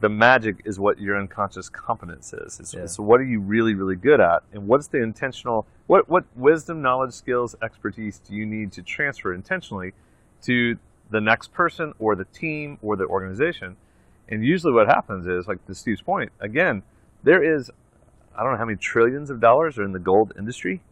the 0.00 0.08
magic 0.08 0.62
is 0.64 0.80
what 0.80 0.98
your 1.00 1.16
unconscious 1.16 1.68
competence 1.68 2.32
is. 2.32 2.58
It's, 2.58 2.74
Yeah. 2.74 2.86
So 2.86 3.04
what 3.04 3.20
are 3.20 3.24
you 3.24 3.38
really, 3.38 3.74
really 3.74 3.94
good 3.94 4.18
at, 4.20 4.42
and 4.52 4.66
what's 4.66 4.88
the 4.88 5.00
intentional? 5.00 5.64
What 5.86 6.08
what 6.08 6.24
wisdom, 6.34 6.82
knowledge, 6.82 7.12
skills, 7.12 7.54
expertise 7.62 8.18
do 8.18 8.34
you 8.34 8.44
need 8.44 8.72
to 8.72 8.82
transfer 8.82 9.32
intentionally 9.32 9.92
to 10.42 10.74
the 11.10 11.20
next 11.20 11.52
person 11.52 11.92
or 12.00 12.16
the 12.16 12.24
team 12.24 12.78
or 12.82 12.96
the 12.96 13.04
organization? 13.06 13.76
And 14.28 14.44
usually, 14.44 14.72
what 14.72 14.88
happens 14.88 15.24
is, 15.28 15.46
like 15.46 15.64
to 15.66 15.74
Steve's 15.76 16.02
point, 16.02 16.32
again, 16.40 16.82
there 17.22 17.40
is 17.40 17.70
I 18.36 18.42
don't 18.42 18.52
know 18.52 18.58
how 18.58 18.64
many 18.66 18.76
trillions 18.78 19.30
of 19.30 19.38
dollars 19.38 19.78
are 19.78 19.84
in 19.84 19.92
the 19.92 20.00
gold 20.00 20.32
industry 20.36 20.82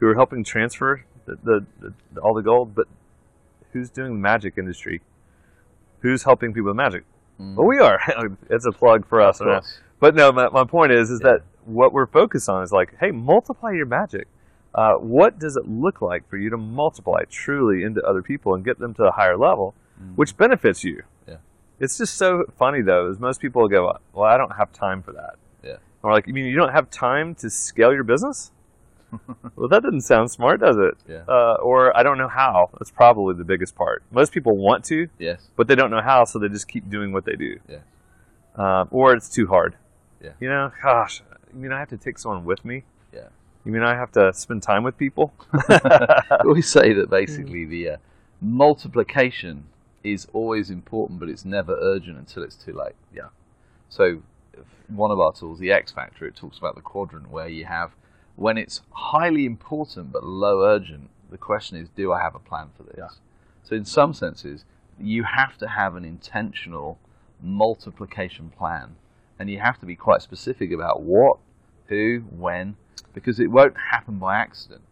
who 0.00 0.08
are 0.08 0.14
helping 0.16 0.42
transfer 0.42 1.04
the, 1.26 1.66
the, 1.80 2.20
all 2.20 2.34
the 2.34 2.42
gold, 2.42 2.74
but 2.74 2.86
who's 3.72 3.90
doing 3.90 4.14
the 4.14 4.18
magic 4.20 4.54
industry? 4.58 5.00
Who's 6.00 6.22
helping 6.24 6.52
people 6.52 6.68
with 6.68 6.76
magic? 6.76 7.04
Well, 7.38 7.66
we 7.66 7.78
are. 7.78 7.98
it's 8.50 8.66
a 8.66 8.72
plug 8.72 9.06
for 9.06 9.20
us. 9.20 9.40
But 10.00 10.14
no, 10.14 10.32
my, 10.32 10.48
my 10.48 10.64
point 10.64 10.92
is, 10.92 11.10
is 11.10 11.20
Yeah. 11.22 11.32
that 11.32 11.42
what 11.64 11.92
we're 11.92 12.06
focused 12.06 12.48
on 12.48 12.62
is 12.62 12.72
like, 12.72 12.96
hey, 13.00 13.10
multiply 13.10 13.72
your 13.72 13.86
magic. 13.86 14.26
Uh, 14.74 14.94
what 14.94 15.38
does 15.38 15.56
it 15.56 15.68
look 15.68 16.00
like 16.00 16.28
for 16.28 16.36
you 16.36 16.50
to 16.50 16.56
multiply 16.56 17.22
truly 17.30 17.82
into 17.84 18.02
other 18.02 18.22
people 18.22 18.54
and 18.54 18.64
get 18.64 18.78
them 18.78 18.94
to 18.94 19.04
a 19.04 19.12
higher 19.12 19.36
level, 19.36 19.74
which 20.16 20.36
benefits 20.36 20.82
you? 20.82 21.02
Yeah. 21.28 21.36
It's 21.78 21.98
just 21.98 22.16
so 22.16 22.44
funny 22.58 22.80
though, 22.80 23.10
is 23.10 23.18
most 23.20 23.40
people 23.40 23.68
go, 23.68 23.96
well, 24.12 24.24
I 24.24 24.36
don't 24.38 24.56
have 24.56 24.72
time 24.72 25.02
for 25.02 25.12
that. 25.12 25.34
Yeah. 25.62 25.76
Or 26.02 26.12
like, 26.12 26.26
you 26.26 26.32
mean 26.34 26.46
you 26.46 26.56
don't 26.56 26.72
have 26.72 26.90
time 26.90 27.34
to 27.36 27.50
scale 27.50 27.92
your 27.92 28.02
business? 28.04 28.50
well, 29.56 29.68
that 29.68 29.82
doesn't 29.82 30.02
sound 30.02 30.30
smart, 30.30 30.60
does 30.60 30.76
it? 30.78 30.94
Yeah. 31.08 31.24
Uh, 31.28 31.54
or 31.62 31.96
I 31.96 32.02
don't 32.02 32.18
know 32.18 32.28
how. 32.28 32.70
That's 32.78 32.90
probably 32.90 33.34
the 33.34 33.44
biggest 33.44 33.74
part. 33.74 34.02
Most 34.10 34.32
people 34.32 34.56
want 34.56 34.84
to, 34.86 35.08
Yes. 35.18 35.48
but 35.56 35.68
they 35.68 35.74
don't 35.74 35.90
know 35.90 36.00
how, 36.02 36.24
so 36.24 36.38
they 36.38 36.48
just 36.48 36.68
keep 36.68 36.88
doing 36.90 37.12
what 37.12 37.24
they 37.24 37.36
do. 37.36 37.58
Yes. 37.68 37.80
Um, 38.56 38.88
or 38.90 39.14
it's 39.14 39.28
too 39.28 39.46
hard. 39.46 39.76
Yeah. 40.22 40.32
You 40.40 40.48
know, 40.48 40.72
gosh, 40.82 41.22
you 41.58 41.68
know, 41.68 41.76
I 41.76 41.78
have 41.80 41.88
to 41.90 41.96
take 41.96 42.18
someone 42.18 42.44
with 42.44 42.64
me. 42.64 42.84
Yeah. 43.12 43.28
You 43.64 43.72
mean 43.72 43.82
I 43.82 43.94
have 43.94 44.12
to 44.12 44.32
spend 44.32 44.62
time 44.62 44.82
with 44.82 44.96
people? 44.96 45.32
we 46.44 46.62
say 46.62 46.92
that 46.94 47.08
basically 47.10 47.64
the 47.64 47.90
uh, 47.90 47.96
multiplication 48.40 49.64
is 50.02 50.26
always 50.32 50.70
important, 50.70 51.20
but 51.20 51.28
it's 51.28 51.44
never 51.44 51.76
urgent 51.80 52.18
until 52.18 52.42
it's 52.42 52.56
too 52.56 52.72
late. 52.72 52.94
Yeah. 53.14 53.28
So 53.88 54.22
one 54.88 55.10
of 55.10 55.20
our 55.20 55.32
tools, 55.32 55.58
the 55.58 55.72
X 55.72 55.92
Factor, 55.92 56.26
it 56.26 56.36
talks 56.36 56.58
about 56.58 56.74
the 56.74 56.80
quadrant 56.80 57.30
where 57.30 57.48
you 57.48 57.64
have 57.66 57.92
when 58.36 58.58
it's 58.58 58.82
highly 58.92 59.44
important 59.44 60.12
but 60.12 60.24
low 60.24 60.64
urgent. 60.64 61.10
The 61.30 61.38
question 61.38 61.78
is, 61.78 61.88
do 61.88 62.12
I 62.12 62.20
have 62.20 62.34
a 62.34 62.38
plan 62.38 62.70
for 62.76 62.82
this? 62.82 62.96
Yeah. 62.98 63.08
So 63.62 63.76
in 63.76 63.84
some 63.84 64.12
senses, 64.12 64.64
you 64.98 65.24
have 65.24 65.56
to 65.58 65.68
have 65.68 65.96
an 65.96 66.04
intentional 66.04 66.98
multiplication 67.40 68.50
plan, 68.50 68.96
and 69.38 69.50
you 69.50 69.58
have 69.58 69.78
to 69.80 69.86
be 69.86 69.96
quite 69.96 70.22
specific 70.22 70.72
about 70.72 71.02
what, 71.02 71.38
who, 71.86 72.24
when, 72.30 72.76
because 73.14 73.40
it 73.40 73.50
won't 73.50 73.76
happen 73.90 74.18
by 74.18 74.36
accident. 74.36 74.82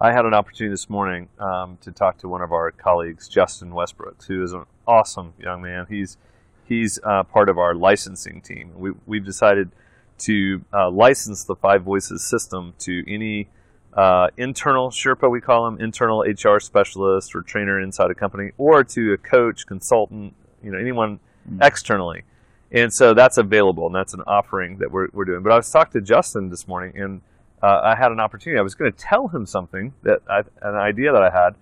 I 0.00 0.12
had 0.12 0.24
an 0.24 0.32
opportunity 0.32 0.72
this 0.72 0.88
morning 0.88 1.28
um, 1.38 1.78
to 1.82 1.92
talk 1.92 2.18
to 2.18 2.28
one 2.28 2.40
of 2.40 2.52
our 2.52 2.70
colleagues, 2.70 3.28
Justin 3.28 3.72
Westbrooks, 3.72 4.26
who 4.26 4.42
is 4.42 4.52
an 4.52 4.64
awesome 4.86 5.34
young 5.38 5.62
man. 5.62 5.86
He's 5.88 6.16
he's 6.64 6.98
uh, 7.04 7.24
part 7.24 7.48
of 7.48 7.58
our 7.58 7.74
licensing 7.74 8.40
team. 8.40 8.72
We, 8.76 8.92
we've 9.06 9.24
decided 9.24 9.72
to 10.20 10.64
uh, 10.72 10.90
license 10.90 11.44
the 11.44 11.56
Five 11.56 11.82
Voices 11.82 12.24
system 12.24 12.74
to 12.80 13.04
any 13.12 13.48
uh, 13.94 14.28
internal 14.36 14.90
Sherpa, 14.90 15.30
we 15.30 15.40
call 15.40 15.64
them, 15.64 15.80
internal 15.80 16.20
HR 16.20 16.60
specialist 16.60 17.34
or 17.34 17.42
trainer 17.42 17.80
inside 17.80 18.10
a 18.10 18.14
company, 18.14 18.52
or 18.56 18.84
to 18.84 19.12
a 19.12 19.16
coach, 19.16 19.66
consultant, 19.66 20.34
you 20.62 20.70
know, 20.70 20.78
anyone 20.78 21.18
Mm. 21.48 21.64
externally. 21.66 22.22
And 22.70 22.92
so 22.92 23.14
that's 23.14 23.38
available, 23.38 23.86
and 23.86 23.94
that's 23.94 24.14
an 24.14 24.22
offering 24.26 24.78
that 24.78 24.90
we're, 24.92 25.08
we're 25.12 25.24
doing. 25.24 25.42
But 25.42 25.52
I 25.52 25.56
was 25.56 25.70
talking 25.70 26.00
to 26.00 26.06
Justin 26.06 26.50
this 26.50 26.68
morning, 26.68 26.96
and 26.96 27.20
uh, 27.62 27.80
I 27.82 27.96
had 27.96 28.12
an 28.12 28.20
opportunity. 28.20 28.58
I 28.58 28.62
was 28.62 28.74
going 28.74 28.92
to 28.92 28.98
tell 28.98 29.28
him 29.28 29.46
something 29.46 29.92
that 30.02 30.20
I, 30.28 30.40
an 30.62 30.76
idea 30.76 31.12
that 31.12 31.22
I 31.22 31.30
had, 31.30 31.54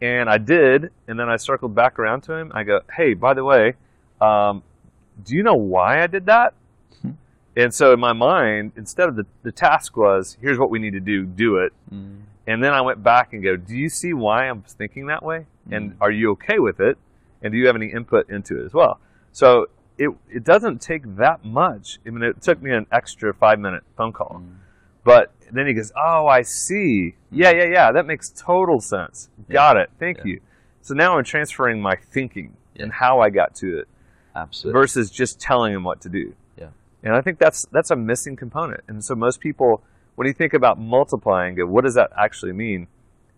and 0.00 0.30
I 0.30 0.38
did. 0.38 0.90
And 1.08 1.18
then 1.18 1.28
I 1.28 1.36
circled 1.36 1.74
back 1.74 1.98
around 1.98 2.22
to 2.22 2.34
him. 2.34 2.52
I 2.54 2.62
go, 2.62 2.80
"Hey, 2.96 3.14
by 3.14 3.34
the 3.34 3.44
way, 3.44 3.74
um, 4.20 4.62
do 5.24 5.36
you 5.36 5.42
know 5.42 5.56
why 5.56 6.02
I 6.02 6.06
did 6.06 6.26
that?" 6.26 6.54
And 7.56 7.72
so 7.72 7.92
in 7.94 8.00
my 8.00 8.12
mind, 8.12 8.72
instead 8.76 9.08
of 9.08 9.16
the 9.16 9.26
the 9.42 9.52
task 9.52 9.96
was, 9.96 10.36
"Here's 10.40 10.58
what 10.58 10.70
we 10.70 10.78
need 10.78 10.92
to 10.92 11.00
do, 11.00 11.24
do 11.24 11.56
it," 11.56 11.72
and 11.90 12.62
then 12.62 12.72
I 12.74 12.80
went 12.82 13.02
back 13.02 13.32
and 13.32 13.42
go, 13.42 13.56
"Do 13.56 13.74
you 13.76 13.88
see 13.88 14.12
why 14.12 14.46
I'm 14.48 14.62
thinking 14.62 15.06
that 15.06 15.22
way? 15.22 15.46
And 15.70 15.92
Mm. 15.92 15.96
are 16.00 16.10
you 16.10 16.32
okay 16.32 16.58
with 16.58 16.80
it? 16.80 16.98
And 17.42 17.52
do 17.52 17.58
you 17.58 17.66
have 17.66 17.76
any 17.76 17.86
input 17.86 18.28
into 18.28 18.60
it 18.60 18.66
as 18.66 18.74
well?" 18.74 19.00
So 19.32 19.66
it 19.98 20.10
it 20.30 20.44
doesn't 20.44 20.80
take 20.82 21.16
that 21.16 21.44
much. 21.44 21.98
I 22.06 22.10
mean, 22.10 22.22
it 22.22 22.42
took 22.42 22.60
me 22.62 22.72
an 22.72 22.86
extra 22.92 23.32
five 23.32 23.58
minute 23.58 23.84
phone 23.96 24.12
call. 24.12 24.42
Mm. 24.44 24.56
But 25.02 25.32
then 25.50 25.66
he 25.66 25.72
goes, 25.72 25.92
"Oh, 25.96 26.26
I 26.26 26.42
see. 26.42 27.14
Yeah, 27.30 27.52
yeah, 27.52 27.64
yeah. 27.64 27.92
That 27.92 28.04
makes 28.06 28.28
total 28.30 28.80
sense. 28.80 29.30
Got 29.48 29.76
it. 29.78 29.88
Thank 29.98 30.18
Yeah. 30.18 30.24
you." 30.26 30.40
So 30.82 30.92
now 30.94 31.16
I'm 31.16 31.24
transferring 31.24 31.80
my 31.80 31.96
thinking 31.96 32.54
Yeah. 32.74 32.82
and 32.84 32.92
how 32.92 33.20
I 33.20 33.30
got 33.30 33.54
to 33.56 33.78
it 33.78 33.88
Absolutely. 34.34 34.78
versus 34.78 35.10
just 35.10 35.40
telling 35.40 35.72
him 35.72 35.84
what 35.84 36.00
to 36.02 36.08
do. 36.10 36.34
And 37.06 37.14
I 37.14 37.20
think 37.20 37.38
that's 37.38 37.66
that's 37.70 37.92
a 37.92 37.96
missing 37.96 38.34
component. 38.34 38.82
And 38.88 39.04
so 39.04 39.14
most 39.14 39.38
people, 39.38 39.80
when 40.16 40.26
you 40.26 40.34
think 40.34 40.52
about 40.52 40.76
multiplying, 40.76 41.56
what 41.70 41.84
does 41.84 41.94
that 41.94 42.10
actually 42.18 42.52
mean? 42.52 42.88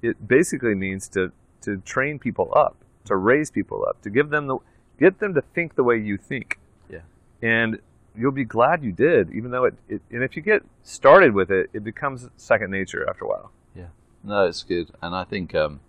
It 0.01 0.27
basically 0.27 0.75
means 0.75 1.07
to 1.11 1.33
to 1.63 1.77
train 1.85 2.19
people 2.19 2.51
up, 2.57 2.77
to 3.05 3.15
raise 3.15 3.51
people 3.51 3.85
up, 3.87 4.01
to 4.03 4.11
give 4.11 4.31
them 4.31 4.47
the 4.47 4.57
get 4.99 5.19
them 5.19 5.35
to 5.35 5.43
think 5.43 5.75
the 5.75 5.85
way 5.85 5.99
you 5.99 6.17
think. 6.17 6.59
Yeah. 6.89 7.01
And 7.43 7.79
you'll 8.17 8.33
be 8.33 8.47
glad 8.47 8.83
you 8.83 8.91
did, 8.91 9.31
even 9.35 9.51
though 9.51 9.65
it, 9.65 9.75
it 9.87 10.01
and 10.11 10.25
if 10.25 10.35
you 10.35 10.41
get 10.41 10.63
started 10.83 11.35
with 11.35 11.51
it, 11.51 11.69
it 11.75 11.85
becomes 11.85 12.31
second 12.39 12.71
nature 12.71 13.07
after 13.07 13.27
a 13.27 13.29
while. 13.29 13.53
Yeah. 13.77 13.89
No, 14.25 14.47
it's 14.47 14.63
good, 14.63 14.91
and 15.03 15.15
I 15.15 15.25
think 15.25 15.55
um, 15.55 15.81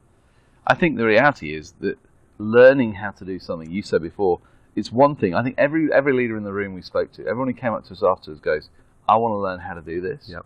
I 0.68 0.76
think 0.76 0.98
the 0.98 1.06
reality 1.06 1.56
is 1.56 1.72
that 1.80 1.98
learning 2.38 2.96
how 2.96 3.12
to 3.12 3.24
do 3.24 3.40
something 3.40 3.72
you 3.72 3.84
said 3.84 4.02
before 4.02 4.42
it's 4.76 4.92
one 4.92 5.16
thing. 5.16 5.34
I 5.34 5.44
think 5.44 5.56
every 5.58 5.92
every 5.92 6.14
leader 6.14 6.38
in 6.38 6.44
the 6.44 6.54
room 6.54 6.74
we 6.74 6.82
spoke 6.82 7.12
to, 7.14 7.22
everyone 7.26 7.48
who 7.48 7.54
came 7.54 7.74
up 7.74 7.86
to 7.86 7.94
us 7.94 8.04
afterwards 8.04 8.42
goes, 8.42 8.70
"I 9.08 9.18
want 9.18 9.34
to 9.34 9.38
learn 9.38 9.60
how 9.60 9.74
to 9.74 9.82
do 9.82 10.02
this." 10.02 10.30
Yep. 10.30 10.46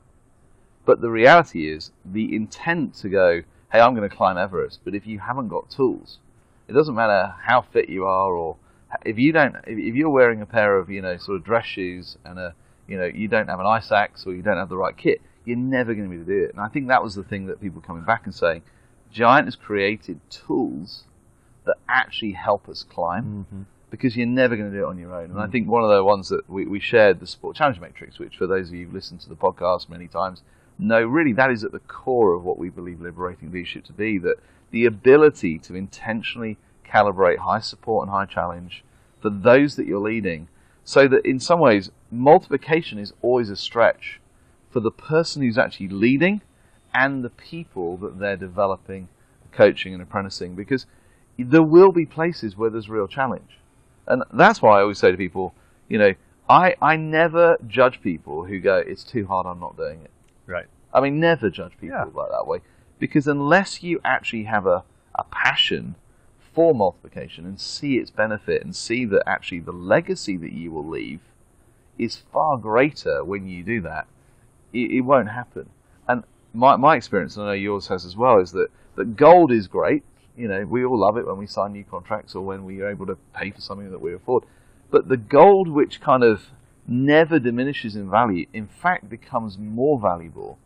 But 0.85 1.01
the 1.01 1.09
reality 1.09 1.69
is 1.69 1.91
the 2.03 2.35
intent 2.35 2.95
to 2.95 3.09
go, 3.09 3.41
"Hey, 3.71 3.79
I'm 3.79 3.95
going 3.95 4.09
to 4.09 4.15
climb 4.15 4.37
Everest," 4.37 4.81
but 4.83 4.95
if 4.95 5.07
you 5.07 5.19
haven't 5.19 5.47
got 5.47 5.69
tools, 5.69 6.19
it 6.67 6.73
doesn't 6.73 6.95
matter 6.95 7.35
how 7.41 7.61
fit 7.61 7.89
you 7.89 8.05
are 8.05 8.33
or 8.33 8.57
if 9.05 9.17
you 9.17 9.31
don't 9.31 9.55
if 9.65 9.95
you're 9.95 10.09
wearing 10.09 10.41
a 10.41 10.45
pair 10.45 10.77
of 10.77 10.89
you 10.89 11.01
know 11.01 11.17
sort 11.17 11.37
of 11.37 11.43
dress 11.43 11.65
shoes 11.65 12.17
and 12.25 12.39
a 12.39 12.53
you 12.87 12.97
know 12.97 13.05
you 13.05 13.27
don't 13.27 13.47
have 13.47 13.59
an 13.59 13.65
ice 13.65 13.91
axe 13.91 14.25
or 14.25 14.33
you 14.33 14.41
don't 14.41 14.57
have 14.57 14.69
the 14.69 14.77
right 14.77 14.97
kit 14.97 15.21
you're 15.45 15.57
never 15.57 15.93
going 15.93 16.05
to 16.05 16.09
be 16.09 16.15
able 16.15 16.25
to 16.25 16.31
do 16.31 16.45
it 16.45 16.51
and 16.51 16.61
i 16.61 16.67
think 16.67 16.87
that 16.87 17.03
was 17.03 17.15
the 17.15 17.23
thing 17.23 17.47
that 17.47 17.59
people 17.61 17.81
were 17.81 17.87
coming 17.87 18.03
back 18.03 18.25
and 18.25 18.35
saying 18.35 18.61
giant 19.11 19.45
has 19.45 19.55
created 19.55 20.19
tools 20.29 21.03
that 21.65 21.75
actually 21.87 22.33
help 22.33 22.67
us 22.67 22.83
climb 22.83 23.45
mm-hmm. 23.51 23.63
Because 23.93 24.17
you're 24.17 24.25
never 24.25 24.55
going 24.55 24.71
to 24.71 24.75
do 24.75 24.83
it 24.83 24.87
on 24.87 24.97
your 24.97 25.13
own. 25.13 25.29
And 25.29 25.39
i 25.39 25.45
mm. 25.45 25.51
think 25.51 25.67
one 25.67 25.83
of 25.83 25.89
the 25.91 26.03
ones 26.03 26.27
that 26.29 26.49
we, 26.49 26.65
we 26.65 26.79
shared 26.79 27.19
the 27.19 27.27
support 27.27 27.55
challenge 27.55 27.79
matrix 27.79 28.17
which 28.17 28.37
for 28.37 28.47
those 28.47 28.69
of 28.69 28.73
you 28.73 28.85
who've 28.85 28.93
listened 28.93 29.21
to 29.21 29.29
the 29.29 29.35
podcast 29.35 29.87
many 29.87 30.07
times 30.07 30.41
know 30.79 31.03
really 31.03 31.31
that 31.33 31.51
is 31.51 31.63
at 31.63 31.71
the 31.71 31.79
core 31.79 32.33
of 32.33 32.43
what 32.43 32.57
we 32.57 32.71
believe 32.71 32.99
liberating 32.99 33.51
leadership 33.51 33.83
to 33.83 33.93
be 33.93 34.17
that 34.17 34.37
the 34.71 34.87
ability 34.87 35.59
to 35.59 35.75
intentionally 35.75 36.57
calibrate 36.83 37.37
high 37.37 37.59
support 37.59 38.07
and 38.07 38.11
high 38.11 38.25
challenge 38.25 38.83
for 39.21 39.29
those 39.29 39.75
that 39.75 39.85
you're 39.85 39.99
leading 39.99 40.47
so 40.83 41.07
that 41.07 41.23
in 41.23 41.39
some 41.39 41.59
ways 41.59 41.91
multiplication 42.09 42.97
is 42.97 43.13
always 43.21 43.51
a 43.51 43.55
stretch 43.55 44.19
for 44.71 44.79
the 44.79 44.89
person 44.89 45.43
who's 45.43 45.59
actually 45.59 45.87
leading 45.87 46.41
and 46.95 47.23
the 47.23 47.29
people 47.29 47.97
that 47.97 48.17
they're 48.17 48.35
developing 48.35 49.07
coaching 49.51 49.93
and 49.93 50.01
apprenticing 50.01 50.55
because 50.55 50.87
there 51.37 51.61
will 51.61 51.91
be 51.91 52.07
places 52.07 52.57
where 52.57 52.71
there's 52.71 52.89
real 52.89 53.07
challenge 53.07 53.59
and 54.07 54.23
that's 54.33 54.61
why 54.61 54.77
i 54.79 54.81
always 54.81 54.97
say 54.97 55.11
to 55.11 55.17
people 55.17 55.53
you 55.87 55.97
know 55.97 56.13
i 56.49 56.75
i 56.81 56.95
never 56.95 57.57
judge 57.67 58.01
people 58.01 58.43
who 58.45 58.59
go 58.59 58.77
it's 58.77 59.03
too 59.03 59.25
hard 59.27 59.45
i'm 59.45 59.59
not 59.59 59.75
doing 59.77 60.01
it 60.03 60.11
Right. 60.45 60.65
I 60.93 61.01
mean, 61.01 61.19
never 61.19 61.49
judge 61.49 61.71
people 61.79 61.97
Yeah. 61.97 62.05
like 62.13 62.29
that 62.31 62.45
way. 62.45 62.59
Because 62.99 63.27
unless 63.27 63.81
you 63.81 63.99
actually 64.03 64.43
have 64.43 64.65
a, 64.65 64.83
a 65.15 65.23
passion 65.31 65.95
for 66.53 66.75
multiplication 66.75 67.45
and 67.45 67.59
see 67.59 67.97
its 67.97 68.11
benefit 68.11 68.63
and 68.63 68.75
see 68.75 69.05
that 69.05 69.23
actually 69.27 69.61
the 69.61 69.71
legacy 69.71 70.37
that 70.37 70.51
you 70.51 70.71
will 70.71 70.87
leave 70.87 71.21
is 71.97 72.17
far 72.17 72.57
greater 72.57 73.23
when 73.23 73.47
you 73.47 73.63
do 73.63 73.81
that, 73.81 74.07
it, 74.71 74.91
it 74.91 75.01
won't 75.01 75.29
happen. 75.29 75.69
And 76.07 76.23
my, 76.53 76.75
my 76.75 76.95
experience, 76.95 77.37
and 77.37 77.45
I 77.45 77.49
know 77.49 77.53
yours 77.53 77.87
has 77.87 78.05
as 78.05 78.15
well, 78.17 78.39
is 78.39 78.51
that, 78.51 78.67
that 78.95 79.15
gold 79.15 79.51
is 79.51 79.67
great. 79.67 80.03
You 80.35 80.47
know, 80.47 80.65
we 80.65 80.83
all 80.83 80.99
love 80.99 81.17
it 81.17 81.27
when 81.27 81.37
we 81.37 81.47
sign 81.47 81.73
new 81.73 81.83
contracts 81.83 82.33
or 82.35 82.41
when 82.41 82.65
we 82.65 82.81
are 82.81 82.89
able 82.89 83.05
to 83.05 83.17
pay 83.33 83.51
for 83.51 83.61
something 83.61 83.91
that 83.91 84.01
we 84.01 84.13
afford. 84.13 84.43
But 84.89 85.07
the 85.07 85.17
gold 85.17 85.69
which 85.69 86.01
kind 86.01 86.23
of 86.23 86.47
never 86.87 87.39
diminishes 87.39 87.95
in 87.95 88.09
value, 88.09 88.47
in 88.53 88.67
fact 88.67 89.09
becomes 89.09 89.57
more 89.57 89.99
valuable, 89.99 90.57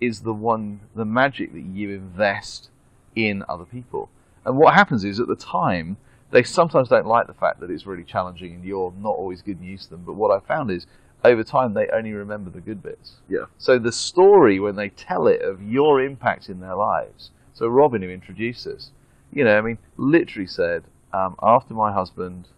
is 0.00 0.20
the 0.20 0.34
one, 0.34 0.80
the 0.94 1.04
magic 1.04 1.52
that 1.52 1.62
you 1.62 1.90
invest 1.90 2.70
in 3.14 3.44
other 3.48 3.64
people. 3.64 4.08
And 4.44 4.56
what 4.56 4.74
happens 4.74 5.04
is 5.04 5.20
at 5.20 5.28
the 5.28 5.36
time, 5.36 5.96
they 6.30 6.42
sometimes 6.42 6.88
don't 6.88 7.06
like 7.06 7.26
the 7.26 7.34
fact 7.34 7.60
that 7.60 7.70
it's 7.70 7.86
really 7.86 8.04
challenging 8.04 8.54
and 8.54 8.64
you're 8.64 8.92
not 8.98 9.14
always 9.14 9.42
good 9.42 9.60
news 9.60 9.84
to 9.84 9.90
them. 9.90 10.02
But 10.04 10.14
what 10.14 10.30
I 10.30 10.44
found 10.46 10.70
is 10.70 10.86
over 11.24 11.44
time, 11.44 11.74
they 11.74 11.88
only 11.88 12.12
remember 12.12 12.50
the 12.50 12.60
good 12.60 12.82
bits. 12.82 13.16
Yeah. 13.28 13.44
So 13.58 13.78
the 13.78 13.92
story, 13.92 14.58
when 14.58 14.74
they 14.74 14.88
tell 14.88 15.28
it 15.28 15.42
of 15.42 15.62
your 15.62 16.02
impact 16.02 16.48
in 16.48 16.60
their 16.60 16.74
lives. 16.74 17.30
So 17.52 17.68
Robin, 17.68 18.02
who 18.02 18.08
introduced 18.08 18.66
us, 18.66 18.90
you 19.32 19.44
know, 19.44 19.56
I 19.56 19.60
mean, 19.60 19.78
literally 19.96 20.46
said, 20.46 20.84
um, 21.12 21.36
after 21.42 21.74
my 21.74 21.92
husband, 21.92 22.48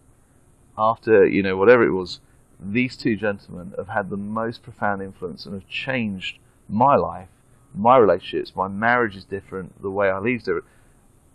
after, 0.77 1.25
you 1.25 1.41
know, 1.41 1.57
whatever 1.57 1.83
it 1.83 1.91
was, 1.91 2.19
these 2.59 2.95
two 2.95 3.15
gentlemen 3.15 3.73
have 3.77 3.89
had 3.89 4.09
the 4.09 4.17
most 4.17 4.63
profound 4.63 5.01
influence 5.01 5.45
and 5.45 5.53
have 5.53 5.67
changed 5.67 6.37
my 6.69 6.95
life, 6.95 7.27
my 7.73 7.97
relationships, 7.97 8.55
my 8.55 8.67
marriage 8.67 9.15
is 9.15 9.25
different, 9.25 9.81
the 9.81 9.89
way 9.89 10.09
I 10.09 10.19
lead 10.19 10.37
is 10.37 10.43
different. 10.43 10.65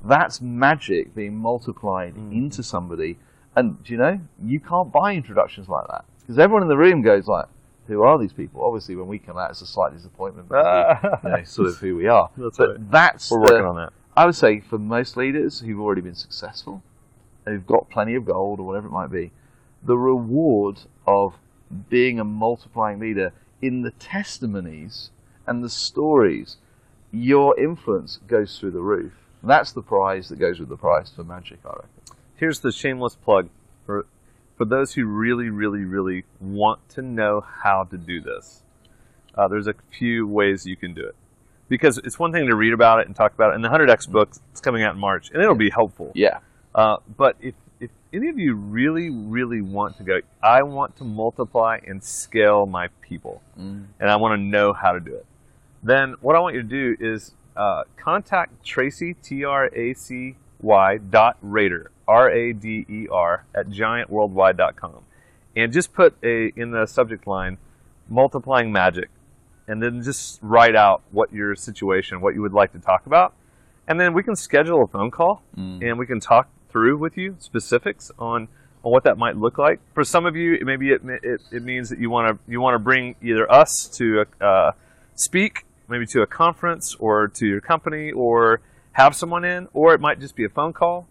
That's 0.02 0.40
magic 0.40 1.14
being 1.14 1.36
multiplied 1.36 2.16
into 2.16 2.62
somebody. 2.62 3.18
And 3.54 3.82
do 3.84 3.92
you 3.92 3.98
know, 3.98 4.20
you 4.42 4.60
can't 4.60 4.90
buy 4.90 5.14
introductions 5.14 5.68
like 5.68 5.86
that. 5.88 6.04
Because 6.20 6.38
everyone 6.38 6.62
in 6.62 6.68
the 6.68 6.76
room 6.76 7.02
goes 7.02 7.26
like, 7.26 7.46
who 7.86 8.02
are 8.02 8.18
these 8.18 8.32
people? 8.32 8.64
Obviously, 8.64 8.94
when 8.94 9.08
we 9.08 9.18
come 9.18 9.36
out, 9.36 9.50
it's 9.50 9.60
a 9.62 9.66
slight 9.66 9.92
disappointment. 9.92 10.48
we- 10.48 10.56
you 11.30 11.36
know, 11.36 11.42
sort 11.44 11.68
of 11.68 11.76
who 11.78 11.96
we 11.96 12.06
are. 12.06 12.30
That's 12.36 12.56
but 12.56 12.68
right. 12.70 12.90
that's 12.90 13.30
We're 13.30 13.40
working 13.40 13.66
on 13.66 13.76
that. 13.76 13.92
I 14.20 14.26
would 14.26 14.34
say 14.34 14.60
for 14.60 14.78
most 14.78 15.16
leaders 15.16 15.60
who've 15.60 15.80
already 15.80 16.02
been 16.02 16.14
successful, 16.14 16.82
who've 17.46 17.66
got 17.66 17.88
plenty 17.88 18.14
of 18.16 18.26
gold 18.26 18.60
or 18.60 18.66
whatever 18.66 18.86
it 18.86 18.90
might 18.90 19.10
be, 19.10 19.32
the 19.82 19.96
reward 19.96 20.80
of 21.06 21.38
being 21.88 22.20
a 22.20 22.24
multiplying 22.24 22.98
leader 23.00 23.32
in 23.62 23.80
the 23.80 23.92
testimonies 23.92 25.08
and 25.46 25.64
the 25.64 25.70
stories, 25.70 26.58
your 27.10 27.58
influence 27.58 28.18
goes 28.26 28.58
through 28.58 28.72
the 28.72 28.82
roof. 28.82 29.14
That's 29.42 29.72
the 29.72 29.80
prize 29.80 30.28
that 30.28 30.38
goes 30.38 30.60
with 30.60 30.68
the 30.68 30.76
price 30.76 31.10
for 31.10 31.24
magic, 31.24 31.60
I 31.64 31.68
reckon. 31.68 31.88
here's 32.36 32.60
the 32.60 32.72
shameless 32.72 33.14
plug 33.14 33.48
for 33.86 34.04
for 34.58 34.66
those 34.66 34.92
who 34.92 35.06
really, 35.06 35.48
really, 35.48 35.84
really 35.84 36.24
want 36.38 36.86
to 36.90 37.00
know 37.00 37.40
how 37.40 37.84
to 37.84 37.96
do 37.96 38.20
this. 38.20 38.64
uh, 39.34 39.48
there's 39.48 39.66
a 39.66 39.74
few 39.90 40.26
ways 40.26 40.66
you 40.66 40.76
can 40.76 40.92
do 40.92 41.06
it. 41.06 41.16
Because 41.70 41.96
it's 41.98 42.18
one 42.18 42.32
thing 42.32 42.46
to 42.48 42.54
read 42.54 42.74
about 42.74 43.00
it 43.00 43.06
and 43.06 43.16
talk 43.16 43.32
about 43.32 43.52
it, 43.52 43.54
and 43.54 43.64
the 43.64 43.68
100x 43.70 44.10
book 44.10 44.30
is 44.52 44.60
coming 44.60 44.82
out 44.82 44.92
in 44.94 45.00
March, 45.00 45.30
and 45.30 45.40
it'll 45.42 45.54
be 45.54 45.70
helpful. 45.70 46.12
Yeah. 46.14 46.40
Uh, 46.74 46.96
but 47.16 47.36
if, 47.40 47.54
if 47.80 47.90
any 48.12 48.28
of 48.28 48.38
you 48.38 48.54
really, 48.54 49.08
really 49.08 49.62
want 49.62 49.96
to 49.96 50.02
go, 50.02 50.20
I 50.42 50.62
want 50.64 50.96
to 50.96 51.04
multiply 51.04 51.78
and 51.86 52.02
scale 52.04 52.66
my 52.66 52.88
people, 53.00 53.40
Mm. 53.58 53.86
and 53.98 54.10
I 54.10 54.16
want 54.16 54.38
to 54.38 54.42
know 54.42 54.72
how 54.74 54.92
to 54.92 55.00
do 55.00 55.14
it, 55.14 55.24
then 55.82 56.16
what 56.20 56.36
I 56.36 56.40
want 56.40 56.54
you 56.56 56.62
to 56.62 56.68
do 56.68 56.96
is 57.00 57.32
uh, 57.56 57.84
contact 57.96 58.64
Tracy, 58.64 59.14
T 59.14 59.44
R 59.44 59.66
A 59.74 59.94
C 59.94 60.36
Y 60.60 60.98
dot 60.98 61.36
Rader, 61.40 61.90
R 62.06 62.30
A 62.30 62.52
D 62.52 62.84
E 62.88 63.06
R, 63.10 63.44
at 63.54 63.68
giantworldwide.com. 63.68 65.04
And 65.56 65.72
just 65.72 65.92
put 65.92 66.14
a 66.22 66.52
in 66.56 66.70
the 66.72 66.86
subject 66.86 67.26
line, 67.26 67.58
multiplying 68.08 68.70
magic, 68.72 69.08
and 69.70 69.82
then 69.82 70.02
just 70.02 70.38
write 70.42 70.74
out 70.74 71.02
what 71.12 71.32
your 71.32 71.54
situation, 71.54 72.20
what 72.20 72.34
you 72.34 72.42
would 72.42 72.52
like 72.52 72.72
to 72.72 72.78
talk 72.78 73.06
about. 73.06 73.34
And 73.86 73.98
then 74.00 74.12
we 74.14 74.22
can 74.22 74.36
schedule 74.36 74.82
a 74.84 74.86
phone 74.86 75.10
call 75.10 75.42
Mm. 75.56 75.82
and 75.82 75.98
we 75.98 76.06
can 76.06 76.20
talk 76.20 76.48
through 76.68 76.98
with 76.98 77.16
you 77.16 77.36
specifics 77.38 78.10
on, 78.18 78.48
on 78.84 78.92
what 78.92 79.04
that 79.04 79.16
might 79.18 79.36
look 79.36 79.58
like. 79.58 79.80
For 79.94 80.04
some 80.04 80.26
of 80.26 80.36
you, 80.36 80.54
it 80.54 80.64
maybe 80.64 80.90
it, 80.90 81.00
it, 81.04 81.40
it 81.52 81.62
means 81.62 81.88
that 81.90 81.98
you 81.98 82.10
want 82.10 82.26
to 82.36 82.52
you 82.52 82.60
want 82.60 82.74
to 82.74 82.78
bring 82.78 83.14
either 83.22 83.50
us 83.50 83.88
to 83.98 84.24
uh, 84.40 84.72
speak, 85.14 85.64
maybe 85.88 86.06
to 86.06 86.22
a 86.22 86.26
conference 86.26 86.94
or 86.98 87.28
to 87.28 87.46
your 87.46 87.60
company, 87.60 88.12
or 88.12 88.60
have 88.92 89.14
someone 89.14 89.44
in, 89.44 89.68
or 89.72 89.94
it 89.94 90.00
might 90.00 90.18
just 90.20 90.34
be 90.36 90.44
a 90.44 90.48
phone 90.48 90.72
call. 90.72 91.06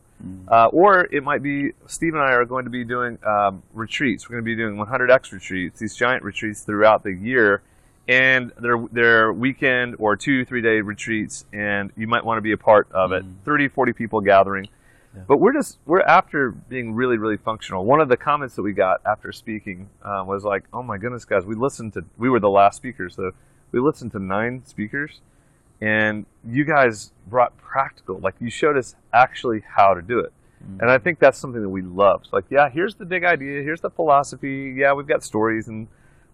Uh, 0.50 0.66
or 0.74 1.08
it 1.14 1.24
might 1.24 1.42
be 1.42 1.72
Steve 1.88 2.14
and 2.14 2.22
I 2.22 2.34
are 2.34 2.44
going 2.44 2.66
to 2.66 2.70
be 2.70 2.84
doing 2.84 3.18
um, 3.26 3.64
retreats. 3.74 4.28
We're 4.28 4.34
going 4.34 4.44
to 4.44 4.52
be 4.54 4.58
doing 4.58 4.76
100x 4.76 5.32
retreats, 5.32 5.80
these 5.80 5.96
giant 5.96 6.24
retreats 6.24 6.64
throughout 6.64 7.04
the 7.04 7.14
year, 7.14 7.62
and 8.10 8.52
they're 8.60 8.84
they're 8.92 9.32
weekend 9.32 9.96
or 10.00 10.16
two 10.18 10.44
three 10.44 10.62
day 10.62 10.82
retreats, 10.82 11.46
and 11.54 11.92
you 11.96 12.08
might 12.08 12.26
want 12.26 12.40
to 12.40 12.42
be 12.42 12.52
a 12.52 12.58
part 12.58 12.92
of 12.92 13.12
it. 13.12 13.24
30, 13.46 13.68
40 13.70 13.94
people 13.94 14.20
gathering. 14.20 14.68
But 15.28 15.38
we're 15.38 15.54
just 15.54 15.78
we're 15.86 16.02
after 16.02 16.52
being 16.52 16.94
really 16.94 17.18
really 17.18 17.38
functional. 17.38 17.86
One 17.86 18.00
of 18.02 18.10
the 18.10 18.18
comments 18.18 18.56
that 18.56 18.64
we 18.64 18.74
got 18.74 19.02
after 19.06 19.32
speaking 19.32 19.90
uh, 20.04 20.24
was 20.26 20.44
like, 20.44 20.64
"Oh 20.74 20.82
my 20.82 20.98
goodness, 20.98 21.26
guys, 21.26 21.46
we 21.46 21.56
listened 21.56 21.94
to 21.94 22.06
we 22.18 22.30
were 22.30 22.40
the 22.40 22.50
last 22.50 22.78
speakers, 22.78 23.16
so 23.16 23.32
we 23.72 23.80
listened 23.80 24.12
to 24.14 24.20
nine 24.20 24.64
speakers, 24.66 25.22
and 25.82 26.26
you 26.48 26.64
guys 26.64 27.12
brought 27.28 27.58
practical, 27.58 28.20
like 28.20 28.36
you 28.40 28.50
showed 28.50 28.78
us 28.78 28.96
actually 29.14 29.62
how 29.76 29.94
to 29.94 30.02
do 30.02 30.20
it." 30.20 30.34
And 30.82 30.92
I 30.92 30.98
think 30.98 31.20
that's 31.20 31.38
something 31.38 31.62
that 31.62 31.70
we 31.70 31.82
love. 31.82 32.22
It's 32.26 32.34
like, 32.34 32.44
yeah, 32.50 32.70
here's 32.70 32.96
the 32.96 33.06
big 33.06 33.24
idea, 33.24 33.64
here's 33.64 33.80
the 33.80 33.90
philosophy. 33.90 34.76
Yeah, 34.78 34.92
we've 34.94 35.08
got 35.08 35.24
stories, 35.24 35.70
and 35.70 35.88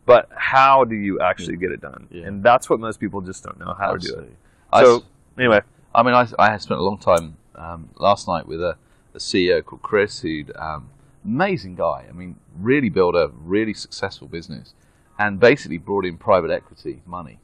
but 0.06 0.30
how 0.36 0.84
do 0.84 0.96
you 0.96 1.20
actually 1.20 1.58
get 1.58 1.72
it 1.72 1.82
done? 1.82 2.08
Yeah. 2.12 2.26
And 2.26 2.44
that's 2.44 2.70
what 2.70 2.80
most 2.80 3.00
people 3.00 3.22
just 3.22 3.44
don't 3.44 3.60
know 3.60 3.74
how 3.78 3.94
to 3.94 3.98
do 4.08 4.14
it. 4.20 4.36
So 4.84 4.98
s- 4.98 5.04
anyway, 5.38 5.62
I 5.94 6.04
mean, 6.04 6.14
I, 6.14 6.28
I 6.38 6.58
spent 6.58 6.80
a 6.80 6.84
long 6.84 6.98
time 6.98 7.38
um, 7.56 7.90
last 7.98 8.28
night 8.28 8.48
with 8.48 8.62
a, 8.62 8.78
a 9.14 9.18
CEO 9.18 9.64
called 9.64 9.82
Chris, 9.82 10.20
who'd 10.20 10.52
um, 10.58 10.90
amazing 11.24 11.76
guy. 11.76 12.06
I 12.10 12.12
mean, 12.12 12.36
really 12.60 12.90
built 12.90 13.16
a 13.16 13.32
really 13.44 13.74
successful 13.74 14.28
business, 14.28 14.74
and 15.18 15.40
basically 15.40 15.78
brought 15.78 16.06
in 16.06 16.18
private 16.18 16.52
equity 16.52 17.02
money. 17.06 17.40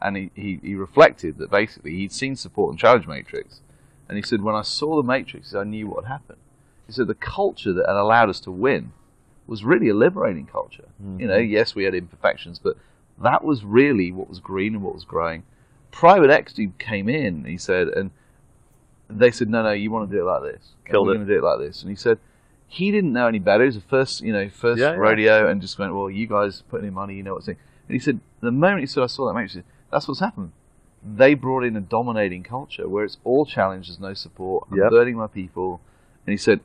And 0.00 0.16
he, 0.16 0.30
he, 0.34 0.58
he 0.62 0.74
reflected 0.74 1.38
that 1.38 1.50
basically 1.50 1.92
he'd 1.92 2.10
seen 2.12 2.34
support 2.34 2.70
and 2.70 2.78
challenge 2.78 3.06
matrix, 3.06 3.60
and 4.08 4.16
he 4.16 4.22
said, 4.22 4.42
when 4.42 4.54
I 4.56 4.62
saw 4.62 4.96
the 4.96 5.06
matrix, 5.06 5.54
I 5.54 5.62
knew 5.64 5.86
what 5.86 6.04
had 6.04 6.12
happened. 6.12 6.38
He 6.86 6.92
said 6.92 7.06
the 7.06 7.14
culture 7.14 7.72
that 7.72 7.86
had 7.86 7.96
allowed 7.96 8.28
us 8.28 8.40
to 8.40 8.50
win 8.50 8.92
was 9.46 9.64
really 9.64 9.88
a 9.88 9.94
liberating 9.94 10.46
culture. 10.46 10.88
You 11.18 11.26
know, 11.26 11.38
mm-hmm. 11.38 11.50
yes, 11.52 11.74
we 11.74 11.84
had 11.84 11.94
imperfections, 11.94 12.58
but 12.58 12.76
that 13.20 13.44
was 13.44 13.64
really 13.64 14.12
what 14.12 14.28
was 14.28 14.38
green 14.38 14.74
and 14.74 14.82
what 14.82 14.94
was 14.94 15.04
growing. 15.04 15.42
Private 15.90 16.30
equity 16.30 16.72
came 16.78 17.08
in, 17.08 17.44
he 17.44 17.58
said, 17.58 17.88
and 17.88 18.10
they 19.10 19.30
said, 19.30 19.48
"No, 19.48 19.62
no, 19.62 19.72
you 19.72 19.90
want 19.90 20.08
to 20.10 20.16
do 20.16 20.22
it 20.22 20.24
like 20.30 20.42
this. 20.42 20.70
Killed 20.86 21.06
We're 21.06 21.14
it. 21.14 21.16
going 21.16 21.26
to 21.28 21.34
do 21.34 21.38
it 21.38 21.44
like 21.46 21.58
this." 21.58 21.82
And 21.82 21.90
he 21.90 21.96
said, 21.96 22.18
he 22.66 22.90
didn't 22.90 23.12
know 23.12 23.26
any 23.26 23.38
better. 23.38 23.64
He 23.64 23.66
was 23.66 23.74
the 23.74 23.82
first, 23.82 24.22
you 24.22 24.32
know, 24.32 24.48
first 24.48 24.80
Yeah, 24.80 24.92
yeah. 24.92 24.96
rodeo, 24.96 25.46
and 25.46 25.60
just 25.60 25.78
went, 25.78 25.94
"Well, 25.94 26.08
you 26.08 26.26
guys 26.26 26.62
putting 26.70 26.88
in 26.88 26.94
money, 26.94 27.14
you 27.14 27.22
know 27.22 27.34
what's 27.34 27.46
in." 27.48 27.56
And 27.88 27.94
he 27.94 27.98
said, 27.98 28.20
the 28.40 28.50
moment 28.50 28.80
he 28.80 28.86
said, 28.86 29.02
"I 29.02 29.06
saw 29.08 29.26
that 29.26 29.34
matrix," 29.34 29.52
said, 29.54 29.64
that's 29.90 30.08
what's 30.08 30.20
happened. 30.20 30.52
Mm. 31.06 31.16
They 31.18 31.34
brought 31.34 31.64
in 31.64 31.76
a 31.76 31.82
dominating 31.82 32.44
culture 32.44 32.88
where 32.88 33.04
it's 33.04 33.18
all 33.24 33.44
challenge, 33.44 33.88
there's 33.88 34.00
no 34.00 34.14
support. 34.14 34.68
I'm 34.70 34.78
Yep. 34.78 34.90
burning 34.90 35.16
my 35.16 35.26
people, 35.26 35.82
and 36.26 36.32
he 36.32 36.38
said, 36.38 36.60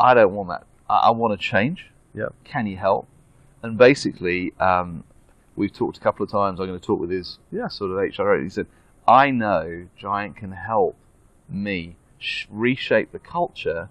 "I 0.00 0.14
don't 0.14 0.34
want 0.34 0.48
that. 0.48 0.66
I, 0.90 0.96
I 0.96 1.10
want 1.10 1.38
to 1.38 1.46
change. 1.46 1.91
Yep. 2.14 2.34
Can 2.44 2.66
he 2.66 2.74
help?" 2.74 3.08
And 3.62 3.78
basically, 3.78 4.52
um, 4.58 5.04
we've 5.56 5.72
talked 5.72 5.96
a 5.96 6.00
couple 6.00 6.24
of 6.24 6.30
times. 6.30 6.60
I'm 6.60 6.66
going 6.66 6.78
to 6.78 6.84
talk 6.84 7.00
with 7.00 7.10
his 7.10 7.38
Yeah. 7.50 7.68
sort 7.68 7.90
of 7.90 7.98
HR. 7.98 8.34
He 8.42 8.48
said, 8.48 8.66
"I 9.06 9.30
know 9.30 9.86
Giant 9.96 10.36
can 10.36 10.52
help 10.52 10.96
me 11.48 11.96
sh- 12.18 12.46
reshape 12.50 13.12
the 13.12 13.18
culture 13.18 13.88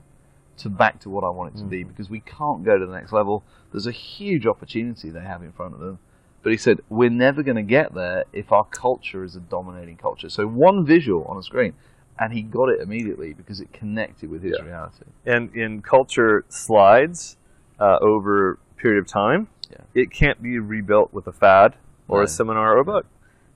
to 0.58 0.70
back 0.70 1.00
to 1.00 1.10
what 1.10 1.24
I 1.24 1.30
want 1.30 1.56
it 1.56 1.58
to 1.60 1.66
Mm. 1.66 1.70
be 1.70 1.84
because 1.84 2.10
we 2.10 2.20
can't 2.20 2.64
go 2.64 2.78
to 2.78 2.86
the 2.86 2.92
next 2.94 3.12
level. 3.12 3.44
There's 3.72 3.88
a 3.88 3.92
huge 3.92 4.46
opportunity 4.46 5.10
they 5.10 5.22
have 5.22 5.42
in 5.44 5.52
front 5.52 5.74
of 5.74 5.80
them." 5.80 6.00
But 6.44 6.52
he 6.52 6.58
said, 6.58 6.82
"We're 6.90 7.10
never 7.10 7.44
going 7.44 7.56
to 7.58 7.62
get 7.64 7.94
there 7.94 8.26
if 8.34 8.52
our 8.52 8.66
culture 8.66 9.24
is 9.24 9.36
a 9.36 9.40
dominating 9.40 9.98
culture." 9.98 10.30
So 10.30 10.48
one 10.48 10.86
visual 10.86 11.24
on 11.26 11.38
a 11.38 11.44
screen, 11.44 11.74
and 12.20 12.34
he 12.34 12.42
got 12.42 12.70
it 12.70 12.82
immediately 12.82 13.34
because 13.34 13.62
it 13.62 13.72
connected 13.74 14.30
with 14.30 14.42
his 14.44 14.58
Yeah. 14.60 14.66
reality. 14.66 15.06
and 15.26 15.56
in 15.56 15.82
culture 15.82 16.44
slides 16.50 17.38
uh, 17.82 17.98
over 18.02 18.52
a 18.52 18.82
period 18.82 19.00
of 19.00 19.08
time, 19.08 19.48
Yeah. 19.72 19.78
it 19.94 20.12
can't 20.12 20.42
be 20.42 20.60
rebuilt 20.60 21.12
with 21.14 21.28
a 21.28 21.32
fad 21.34 21.76
or 22.08 22.20
No. 22.20 22.24
a 22.24 22.28
seminar 22.28 22.76
or 22.78 22.80
a 22.80 22.86
book. 22.86 23.06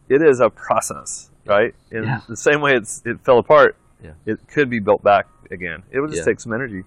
It 0.10 0.22
is 0.22 0.40
a 0.40 0.50
process, 0.50 1.30
right? 1.46 1.74
In 1.92 2.04
Yeah. 2.04 2.22
the 2.28 2.36
same 2.38 2.60
way 2.62 2.76
it's, 2.76 3.02
it 3.06 3.20
fell 3.22 3.38
apart, 3.40 3.76
Yeah. 4.04 4.12
it 4.26 4.48
could 4.48 4.70
be 4.70 4.80
built 4.80 5.04
back 5.04 5.28
again. 5.52 5.84
It 5.92 6.00
would 6.00 6.10
just 6.12 6.26
take 6.26 6.40
some 6.40 6.54
energy. 6.54 6.84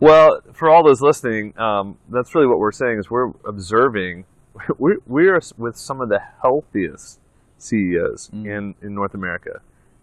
Well, 0.00 0.40
for 0.52 0.70
all 0.70 0.84
those 0.84 1.02
listening, 1.02 1.58
um, 1.58 1.98
that's 2.08 2.34
really 2.34 2.46
what 2.46 2.58
we're 2.60 2.70
saying 2.72 2.98
is 3.00 3.10
we're 3.10 3.32
observing. 3.44 4.24
We're, 4.78 4.96
we're 5.06 5.40
with 5.56 5.76
some 5.76 6.00
of 6.00 6.08
the 6.08 6.20
healthiest 6.42 7.20
CEOs 7.58 8.30
Mm. 8.34 8.46
in, 8.46 8.74
in 8.82 8.94
North 8.94 9.14
America. 9.14 9.60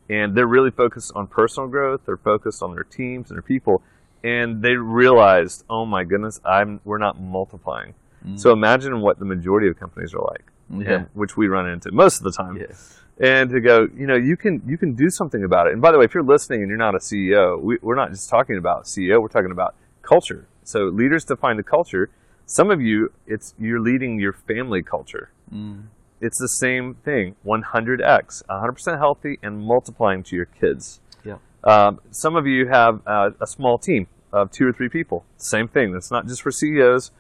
And 0.10 0.34
they're 0.36 0.48
really 0.48 0.72
focused 0.72 1.12
on 1.16 1.28
personal 1.28 1.68
growth. 1.68 2.02
They're 2.06 2.16
focused 2.16 2.62
on 2.64 2.74
their 2.74 2.84
teams 2.86 3.30
and 3.30 3.36
their 3.38 3.42
people. 3.42 3.82
And 4.26 4.62
they 4.64 4.76
realized, 4.76 5.64
oh 5.70 5.86
my 5.86 6.04
goodness, 6.04 6.42
I'm 6.44 6.82
we're 6.84 6.98
not 6.98 7.22
multiplying. 7.22 7.94
Mm. 8.26 8.40
So 8.40 8.52
imagine 8.52 9.02
what 9.02 9.20
the 9.20 9.26
majority 9.26 9.68
of 9.68 9.80
companies 9.80 10.16
are 10.16 10.22
like, 10.34 10.46
Yeah. 10.72 10.94
and- 10.94 11.08
which 11.14 11.38
we 11.38 11.48
run 11.48 11.70
into 11.70 11.92
most 11.92 12.18
of 12.18 12.24
the 12.24 12.32
time. 12.32 12.58
Yeah. 12.58 12.74
And 13.20 13.50
to 13.52 13.62
go, 13.62 13.88
you 13.96 14.08
know, 14.08 14.16
you 14.16 14.36
can 14.36 14.62
you 14.66 14.78
can 14.78 14.96
do 14.96 15.10
something 15.10 15.44
about 15.44 15.68
it. 15.68 15.74
And 15.74 15.82
by 15.82 15.92
the 15.92 16.00
way, 16.00 16.06
if 16.06 16.14
you're 16.16 16.24
listening 16.36 16.62
and 16.64 16.70
you're 16.70 16.86
not 16.88 16.96
a 16.96 16.98
CEO, 17.00 17.62
we, 17.62 17.78
we're 17.84 17.96
not 18.04 18.10
just 18.10 18.28
talking 18.30 18.58
about 18.58 18.86
CEO. 18.86 19.22
We're 19.22 19.28
talking 19.38 19.52
about 19.52 19.76
culture. 20.02 20.48
So 20.64 20.86
leaders 21.02 21.24
define 21.24 21.58
the 21.58 21.64
culture. 21.78 22.10
Some 22.48 22.72
of 22.72 22.82
you, 22.82 23.12
it's 23.28 23.54
you're 23.60 23.80
leading 23.80 24.20
your 24.20 24.34
family 24.34 24.82
culture. 24.82 25.30
Mm. 25.54 25.84
It's 26.20 26.40
the 26.40 26.48
same 26.48 26.96
thing, 26.96 27.36
100x, 27.46 28.44
100% 28.50 28.98
healthy 28.98 29.38
and 29.44 29.62
multiplying 29.62 30.24
to 30.24 30.36
your 30.36 30.46
kids. 30.46 31.00
Yeah. 31.24 31.38
Um, 31.64 32.00
some 32.10 32.36
of 32.36 32.48
you 32.48 32.68
have 32.68 33.02
uh, 33.06 33.32
a 33.40 33.48
small 33.48 33.78
team 33.78 34.08
of 34.36 34.52
two 34.52 34.68
or 34.68 34.74
three 34.74 34.90
people. 34.90 35.26
Same 35.38 35.68
thing. 35.68 35.94
That's 35.94 36.12
not 36.12 36.28
just 36.28 36.42
for 36.42 36.52
CEOs. 36.52 37.12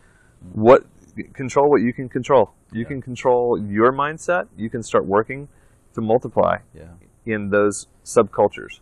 What 0.53 0.83
control 1.33 1.69
what 1.69 1.81
you 1.81 1.93
can 1.93 2.09
control. 2.09 2.51
You 2.71 2.81
Yeah. 2.81 2.87
can 2.89 3.01
control 3.01 3.57
your 3.57 3.93
mindset. 3.93 4.47
You 4.57 4.69
can 4.69 4.83
start 4.83 5.05
working 5.05 5.47
to 5.93 6.01
multiply 6.01 6.57
Yeah. 6.73 6.89
in 7.25 7.49
those 7.49 7.87
subcultures. 8.03 8.79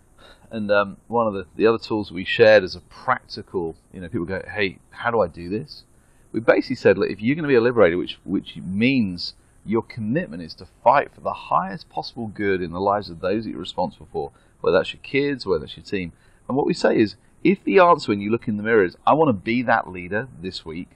And 0.50 0.72
um, 0.72 0.98
one 1.08 1.28
of 1.28 1.34
the, 1.34 1.46
the 1.56 1.68
other 1.68 1.78
tools 1.78 2.12
we 2.12 2.26
shared 2.26 2.64
as 2.64 2.76
a 2.76 2.82
practical, 2.82 3.76
you 3.94 4.02
know, 4.02 4.08
people 4.08 4.26
go, 4.26 4.42
hey, 4.56 4.80
how 4.92 5.12
do 5.12 5.20
I 5.22 5.28
do 5.28 5.50
this? 5.50 5.84
We 6.32 6.40
basically 6.40 6.76
said, 6.76 6.98
look, 6.98 7.10
if 7.12 7.22
you're 7.22 7.36
going 7.36 7.44
to 7.44 7.48
be 7.48 7.56
a 7.56 7.62
liberator, 7.62 7.98
which 7.98 8.20
which 8.24 8.58
means 8.58 9.36
your 9.66 9.84
commitment 9.84 10.42
is 10.44 10.54
to 10.56 10.66
fight 10.84 11.14
for 11.14 11.22
the 11.22 11.34
highest 11.34 11.90
possible 11.90 12.28
good 12.28 12.62
in 12.62 12.72
the 12.72 12.80
lives 12.80 13.10
of 13.10 13.20
those 13.22 13.44
that 13.44 13.52
you're 13.52 13.60
responsible 13.60 14.08
for, 14.12 14.32
whether 14.62 14.78
that's 14.78 14.94
your 14.94 15.02
kids, 15.04 15.46
whether 15.46 15.60
that's 15.62 15.78
your 15.78 15.86
team. 15.86 16.12
And 16.48 16.58
what 16.58 16.66
we 16.66 16.74
say 16.74 16.98
is, 16.98 17.16
if 17.44 17.64
the 17.64 17.80
answer 17.80 18.12
when 18.12 18.22
you 18.22 18.32
look 18.32 18.48
in 18.48 18.58
the 18.58 18.64
mirror 18.64 18.84
is, 18.84 18.96
I 19.06 19.14
want 19.14 19.30
to 19.30 19.34
be 19.34 19.62
that 19.64 19.90
leader 19.90 20.28
this 20.42 20.66
week, 20.66 20.90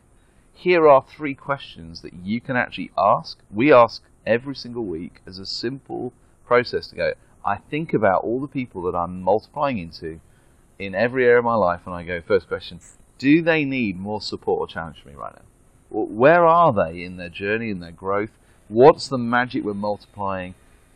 here 0.54 0.88
are 0.88 1.04
three 1.08 1.36
questions 1.36 2.02
that 2.02 2.14
you 2.14 2.42
can 2.42 2.56
actually 2.56 2.92
ask. 2.98 3.38
We 3.52 3.72
ask 3.72 4.02
every 4.26 4.56
single 4.56 4.86
week 4.86 5.22
as 5.26 5.40
a 5.40 5.46
simple 5.46 6.14
process 6.46 6.88
to 6.88 6.96
go, 6.96 7.14
I 7.46 7.58
think 7.58 7.94
about 7.94 8.24
all 8.24 8.42
the 8.42 8.48
people 8.48 8.82
that 8.84 8.98
I'm 8.98 9.22
multiplying 9.22 9.78
into 9.78 10.20
in 10.80 10.96
every 10.96 11.26
area 11.26 11.40
of 11.40 11.46
my 11.46 11.56
life, 11.56 11.82
and 11.86 11.96
I 11.96 12.04
go, 12.04 12.22
first 12.22 12.48
question, 12.48 12.80
do 13.18 13.42
they 13.42 13.66
need 13.66 14.00
more 14.00 14.22
support 14.22 14.60
or 14.60 14.68
challenge 14.68 15.02
from 15.02 15.12
me 15.12 15.18
right 15.18 15.34
now? 15.34 15.42
Where 15.90 16.46
are 16.46 16.74
they 16.74 17.04
in 17.04 17.18
their 17.18 17.30
journey, 17.30 17.70
in 17.70 17.80
their 17.80 17.92
growth? 17.92 18.32
What's 18.68 19.08
the 19.08 19.18
magic 19.18 19.64
we're 19.64 19.74
multiplying? 19.74 20.56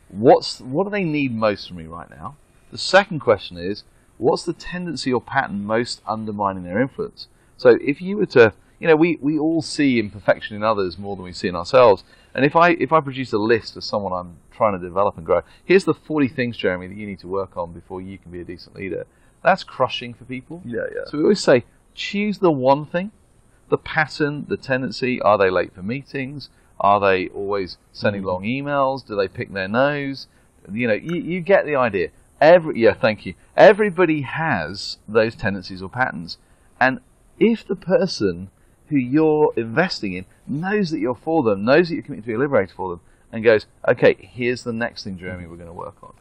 What's 0.09 0.59
what 0.59 0.83
do 0.83 0.89
they 0.89 1.05
need 1.05 1.33
most 1.33 1.69
from 1.69 1.77
me 1.77 1.85
right 1.85 2.09
now? 2.09 2.35
The 2.71 2.77
second 2.77 3.19
question 3.19 3.57
is, 3.57 3.83
what's 4.21 4.43
the 4.43 4.53
tendency 4.53 5.11
or 5.11 5.19
pattern 5.19 5.65
most 5.65 6.01
undermining 6.07 6.63
their 6.63 6.79
influence? 6.79 7.27
So 7.57 7.77
if 7.81 8.01
you 8.01 8.17
were 8.17 8.27
to, 8.27 8.53
you 8.79 8.87
know, 8.87 8.95
we, 8.95 9.17
we 9.19 9.37
all 9.37 9.61
see 9.61 9.99
imperfection 9.99 10.55
in 10.55 10.63
others 10.63 10.97
more 10.97 11.15
than 11.15 11.25
we 11.25 11.33
see 11.33 11.47
in 11.47 11.55
ourselves. 11.55 12.03
And 12.33 12.45
if 12.45 12.55
I 12.55 12.69
if 12.71 12.93
I 12.93 13.01
produce 13.01 13.33
a 13.33 13.37
list 13.37 13.75
of 13.75 13.83
someone 13.83 14.13
I'm 14.13 14.37
trying 14.51 14.79
to 14.79 14.79
develop 14.79 15.17
and 15.17 15.25
grow, 15.25 15.41
here's 15.65 15.85
the 15.85 15.93
40 15.93 16.27
things, 16.29 16.55
Jeremy, 16.55 16.87
that 16.87 16.95
you 16.95 17.07
need 17.07 17.19
to 17.19 17.27
work 17.27 17.57
on 17.57 17.73
before 17.73 17.99
you 18.01 18.17
can 18.17 18.31
be 18.31 18.39
a 18.39 18.45
decent 18.45 18.75
leader. 18.75 19.05
That's 19.43 19.63
crushing 19.63 20.13
for 20.13 20.23
people. 20.25 20.61
Yeah, 20.63 20.81
yeah. 20.93 21.01
So 21.07 21.17
we 21.17 21.23
always 21.23 21.41
say, 21.41 21.65
choose 21.95 22.37
the 22.37 22.51
one 22.51 22.85
thing, 22.85 23.11
the 23.69 23.77
pattern, 23.77 24.45
the 24.47 24.57
tendency. 24.57 25.19
Are 25.21 25.37
they 25.37 25.49
late 25.49 25.73
for 25.73 25.81
meetings? 25.81 26.49
Are 26.79 26.99
they 26.99 27.27
always 27.29 27.77
sending 27.91 28.21
mm. 28.21 28.25
long 28.25 28.43
emails? 28.43 29.05
Do 29.05 29.15
they 29.15 29.27
pick 29.27 29.51
their 29.51 29.67
nose? 29.67 30.27
You 30.71 30.87
know, 30.87 30.93
you, 30.93 31.15
you 31.15 31.41
get 31.41 31.65
the 31.65 31.75
idea. 31.75 32.09
Every 32.41 32.81
yeah, 32.81 32.93
thank 32.93 33.25
you. 33.25 33.35
Everybody 33.55 34.21
has 34.21 34.97
those 35.07 35.35
tendencies 35.35 35.81
or 35.81 35.89
patterns, 35.89 36.39
and 36.79 36.99
if 37.39 37.65
the 37.65 37.75
person 37.75 38.49
who 38.87 38.97
you're 38.97 39.53
investing 39.55 40.13
in 40.13 40.25
knows 40.47 40.89
that 40.91 40.99
you're 40.99 41.15
for 41.15 41.43
them, 41.43 41.63
knows 41.63 41.87
that 41.87 41.95
you're 41.95 42.03
committed 42.03 42.25
to 42.25 42.27
be 42.27 42.33
a 42.33 42.39
liberator 42.39 42.73
for 42.75 42.89
them, 42.89 42.99
and 43.31 43.43
goes, 43.43 43.65
okay, 43.87 44.15
here's 44.19 44.63
the 44.63 44.73
next 44.73 45.03
thing, 45.03 45.17
Jeremy, 45.17 45.47
we're 45.47 45.55
going 45.55 45.67
to 45.67 45.73
work 45.73 45.95
on. 46.03 46.13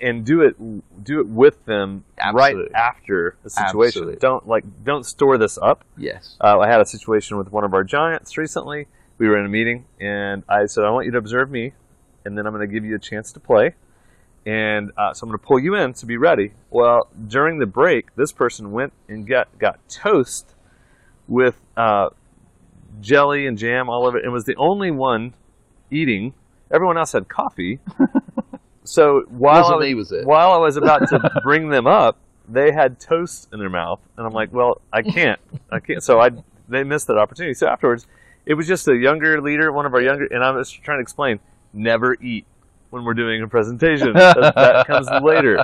And 0.00 0.24
do 0.26 0.40
it 0.40 0.56
do 1.04 1.20
it 1.20 1.28
with 1.28 1.64
them 1.64 2.04
Absolutely. 2.18 2.62
right 2.64 2.72
after 2.74 3.36
the 3.44 3.50
situation. 3.50 4.02
Absolutely. 4.02 4.16
Don't 4.16 4.48
like 4.48 4.64
don't 4.82 5.06
store 5.06 5.38
this 5.38 5.56
up. 5.56 5.84
Yes. 5.96 6.36
Uh, 6.40 6.58
I 6.58 6.66
had 6.66 6.80
a 6.80 6.86
situation 6.86 7.36
with 7.36 7.52
one 7.52 7.62
of 7.62 7.72
our 7.74 7.84
giants 7.84 8.36
recently. 8.36 8.88
We 9.18 9.28
were 9.28 9.38
in 9.38 9.46
a 9.46 9.48
meeting, 9.48 9.84
and 10.00 10.42
I 10.48 10.66
said, 10.66 10.82
"I 10.82 10.90
want 10.90 11.06
you 11.06 11.12
to 11.12 11.18
observe 11.18 11.48
me, 11.48 11.74
and 12.24 12.36
then 12.36 12.44
I'm 12.44 12.52
going 12.52 12.68
to 12.68 12.72
give 12.72 12.84
you 12.84 12.96
a 12.96 12.98
chance 12.98 13.30
to 13.32 13.40
play, 13.40 13.74
and 14.46 14.92
uh, 14.96 15.12
so 15.12 15.24
I'm 15.24 15.30
going 15.30 15.38
to 15.38 15.46
pull 15.46 15.58
you 15.58 15.74
in 15.74 15.92
to 15.94 16.06
be 16.06 16.16
ready." 16.16 16.52
Well, 16.70 17.08
during 17.26 17.58
the 17.58 17.66
break, 17.66 18.14
this 18.16 18.32
person 18.32 18.72
went 18.72 18.92
and 19.08 19.26
got 19.26 19.58
got 19.58 19.78
toast 19.88 20.54
with 21.26 21.60
uh, 21.76 22.10
jelly 23.00 23.46
and 23.46 23.58
jam 23.58 23.88
all 23.88 24.06
over 24.06 24.18
it, 24.18 24.24
and 24.24 24.32
was 24.32 24.44
the 24.44 24.56
only 24.56 24.90
one 24.90 25.34
eating. 25.90 26.34
Everyone 26.70 26.98
else 26.98 27.12
had 27.12 27.28
coffee. 27.28 27.80
so 28.84 29.24
while 29.28 29.66
I 29.66 29.94
was 29.94 30.12
it? 30.12 30.26
while 30.26 30.52
I 30.52 30.58
was 30.58 30.76
about 30.76 31.08
to 31.08 31.40
bring 31.42 31.68
them 31.70 31.86
up, 31.86 32.18
they 32.48 32.72
had 32.72 32.98
toast 32.98 33.48
in 33.52 33.58
their 33.58 33.70
mouth, 33.70 34.00
and 34.16 34.26
I'm 34.26 34.32
like, 34.32 34.52
"Well, 34.52 34.80
I 34.92 35.02
can't, 35.02 35.40
I 35.70 35.80
can't." 35.80 36.02
So 36.02 36.20
I 36.20 36.30
they 36.68 36.84
missed 36.84 37.06
that 37.06 37.18
opportunity. 37.18 37.54
So 37.54 37.68
afterwards, 37.68 38.06
it 38.46 38.54
was 38.54 38.66
just 38.66 38.88
a 38.88 38.96
younger 38.96 39.40
leader, 39.40 39.72
one 39.72 39.86
of 39.86 39.94
our 39.94 40.00
younger, 40.00 40.26
and 40.26 40.42
I 40.42 40.50
was 40.50 40.70
trying 40.70 40.98
to 40.98 41.02
explain: 41.02 41.40
never 41.72 42.16
eat 42.20 42.46
when 42.90 43.04
we're 43.04 43.14
doing 43.14 43.42
a 43.42 43.48
presentation. 43.48 44.12
that, 44.14 44.54
that 44.54 44.86
comes 44.86 45.08
later. 45.22 45.56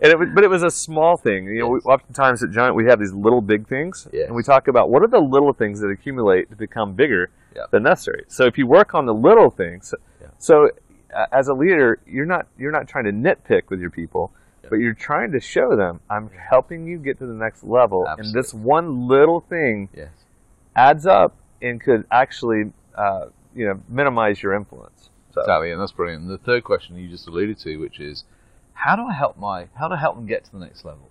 And 0.00 0.12
it, 0.12 0.18
was- 0.18 0.28
but 0.34 0.44
it 0.44 0.48
was 0.50 0.62
a 0.62 0.70
small 0.70 1.16
thing. 1.16 1.46
You 1.46 1.60
know, 1.60 1.68
we, 1.68 1.78
oftentimes 1.80 2.42
at 2.42 2.50
Giant 2.50 2.74
we 2.74 2.86
have 2.86 2.98
these 2.98 3.12
little 3.12 3.40
big 3.40 3.68
things, 3.68 4.08
Yes. 4.12 4.26
and 4.26 4.34
we 4.34 4.42
talk 4.42 4.68
about 4.68 4.90
what 4.90 5.02
are 5.02 5.08
the 5.08 5.20
little 5.20 5.52
things 5.52 5.80
that 5.80 5.88
accumulate 5.88 6.50
to 6.50 6.56
become 6.56 6.94
bigger 6.94 7.30
Yeah. 7.54 7.62
than 7.70 7.82
necessary. 7.82 8.24
So 8.28 8.44
if 8.46 8.56
you 8.58 8.66
work 8.66 8.94
on 8.94 9.06
the 9.06 9.14
little 9.14 9.50
things, 9.50 9.94
Yeah. 10.20 10.28
so 10.38 10.70
uh, 11.14 11.26
as 11.30 11.48
a 11.48 11.54
leader, 11.54 11.98
you're 12.06 12.24
not 12.26 12.46
you're 12.58 12.72
not 12.72 12.88
trying 12.88 13.04
to 13.04 13.12
nitpick 13.12 13.64
with 13.68 13.80
your 13.80 13.90
people, 13.90 14.32
Yeah. 14.62 14.70
but 14.70 14.76
you're 14.76 14.94
trying 14.94 15.32
to 15.32 15.40
show 15.40 15.76
them 15.76 16.00
I'm 16.08 16.30
helping 16.30 16.86
you 16.86 16.96
get 16.98 17.18
to 17.18 17.26
the 17.26 17.34
next 17.34 17.62
level, 17.64 18.06
and 18.06 18.32
this 18.32 18.54
one 18.54 19.06
little 19.08 19.40
thing 19.40 19.90
Yes. 19.94 20.08
adds 20.74 21.04
up 21.06 21.36
and 21.60 21.80
could 21.80 22.06
actually 22.10 22.72
uh, 22.96 23.26
you 23.54 23.66
know 23.66 23.80
minimize 23.90 24.42
your 24.42 24.54
influence. 24.54 25.10
So 25.32 25.40
Exactly, 25.40 25.70
and 25.70 25.80
that's 25.80 25.92
brilliant. 25.92 26.22
And 26.22 26.30
the 26.30 26.38
third 26.38 26.64
question 26.64 26.96
you 26.96 27.08
just 27.08 27.26
alluded 27.26 27.58
to, 27.60 27.76
which 27.78 28.00
is, 28.00 28.24
how 28.74 28.96
do 28.96 29.02
I 29.02 29.12
help 29.12 29.38
my, 29.38 29.68
how 29.78 29.88
do 29.88 29.94
I 29.94 29.98
help 29.98 30.16
them 30.16 30.26
get 30.26 30.44
to 30.44 30.52
the 30.52 30.58
next 30.58 30.84
level? 30.84 31.08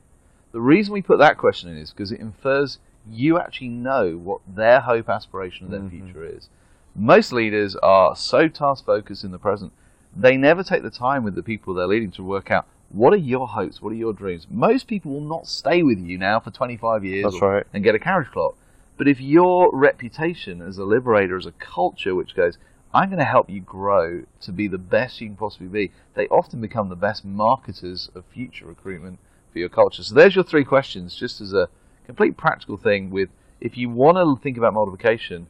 The 0.51 0.61
reason 0.61 0.93
we 0.93 1.01
put 1.01 1.17
that 1.19 1.37
question 1.37 1.69
in 1.69 1.77
is 1.77 1.91
because 1.91 2.11
it 2.11 2.19
infers 2.19 2.79
you 3.09 3.39
actually 3.39 3.69
know 3.69 4.11
what 4.17 4.41
their 4.47 4.81
hope, 4.81 5.09
aspiration, 5.09 5.65
of 5.65 5.71
their 5.71 5.79
Mhm. 5.81 5.89
future 5.89 6.23
is. 6.25 6.49
Most 6.95 7.31
leaders 7.33 7.75
are 7.77 8.15
so 8.15 8.47
task 8.47 8.85
focused 8.85 9.23
in 9.23 9.31
the 9.31 9.39
present, 9.39 9.71
they 10.15 10.37
never 10.37 10.61
take 10.61 10.83
the 10.83 10.91
time 10.91 11.23
with 11.23 11.33
the 11.35 11.41
people 11.41 11.73
they're 11.73 11.87
leading 11.87 12.11
to 12.11 12.23
work 12.23 12.51
out 12.51 12.67
what 12.89 13.13
are 13.13 13.17
your 13.17 13.47
hopes, 13.47 13.81
what 13.81 13.93
are 13.93 13.95
your 13.95 14.11
dreams. 14.11 14.45
Most 14.51 14.85
people 14.85 15.13
will 15.13 15.21
not 15.21 15.47
stay 15.47 15.81
with 15.81 15.97
you 15.97 16.17
now 16.17 16.41
for 16.41 16.51
25 16.51 17.05
years 17.05 17.23
That's 17.23 17.41
or- 17.41 17.53
right. 17.55 17.63
and 17.73 17.83
get 17.85 17.95
a 17.95 17.99
carriage 17.99 18.29
clock. 18.31 18.55
But 18.97 19.07
if 19.07 19.21
your 19.21 19.69
reputation 19.73 20.61
as 20.61 20.77
a 20.77 20.83
liberator, 20.83 21.37
as 21.37 21.45
a 21.45 21.53
culture 21.53 22.13
which 22.13 22.35
goes, 22.35 22.57
I'm 22.93 23.09
going 23.09 23.19
to 23.19 23.25
help 23.25 23.49
you 23.49 23.61
grow 23.61 24.23
to 24.41 24.51
be 24.51 24.67
the 24.67 24.77
best 24.77 25.21
you 25.21 25.27
can 25.27 25.37
possibly 25.37 25.67
be, 25.67 25.91
they 26.13 26.27
often 26.27 26.59
become 26.59 26.89
the 26.89 26.95
best 26.95 27.23
marketers 27.23 28.09
of 28.13 28.25
future 28.25 28.65
recruitment 28.65 29.19
for 29.51 29.59
your 29.59 29.69
culture. 29.69 30.03
So 30.03 30.13
there's 30.13 30.35
your 30.35 30.43
three 30.43 30.65
questions, 30.65 31.15
just 31.15 31.39
as 31.39 31.53
a 31.53 31.69
complete 32.05 32.35
practical 32.35 32.77
thing 32.77 33.09
with 33.09 33.29
if 33.61 33.77
you 33.77 33.89
want 33.89 34.17
to 34.17 34.41
think 34.41 34.57
about 34.57 34.73
multiplication, 34.73 35.47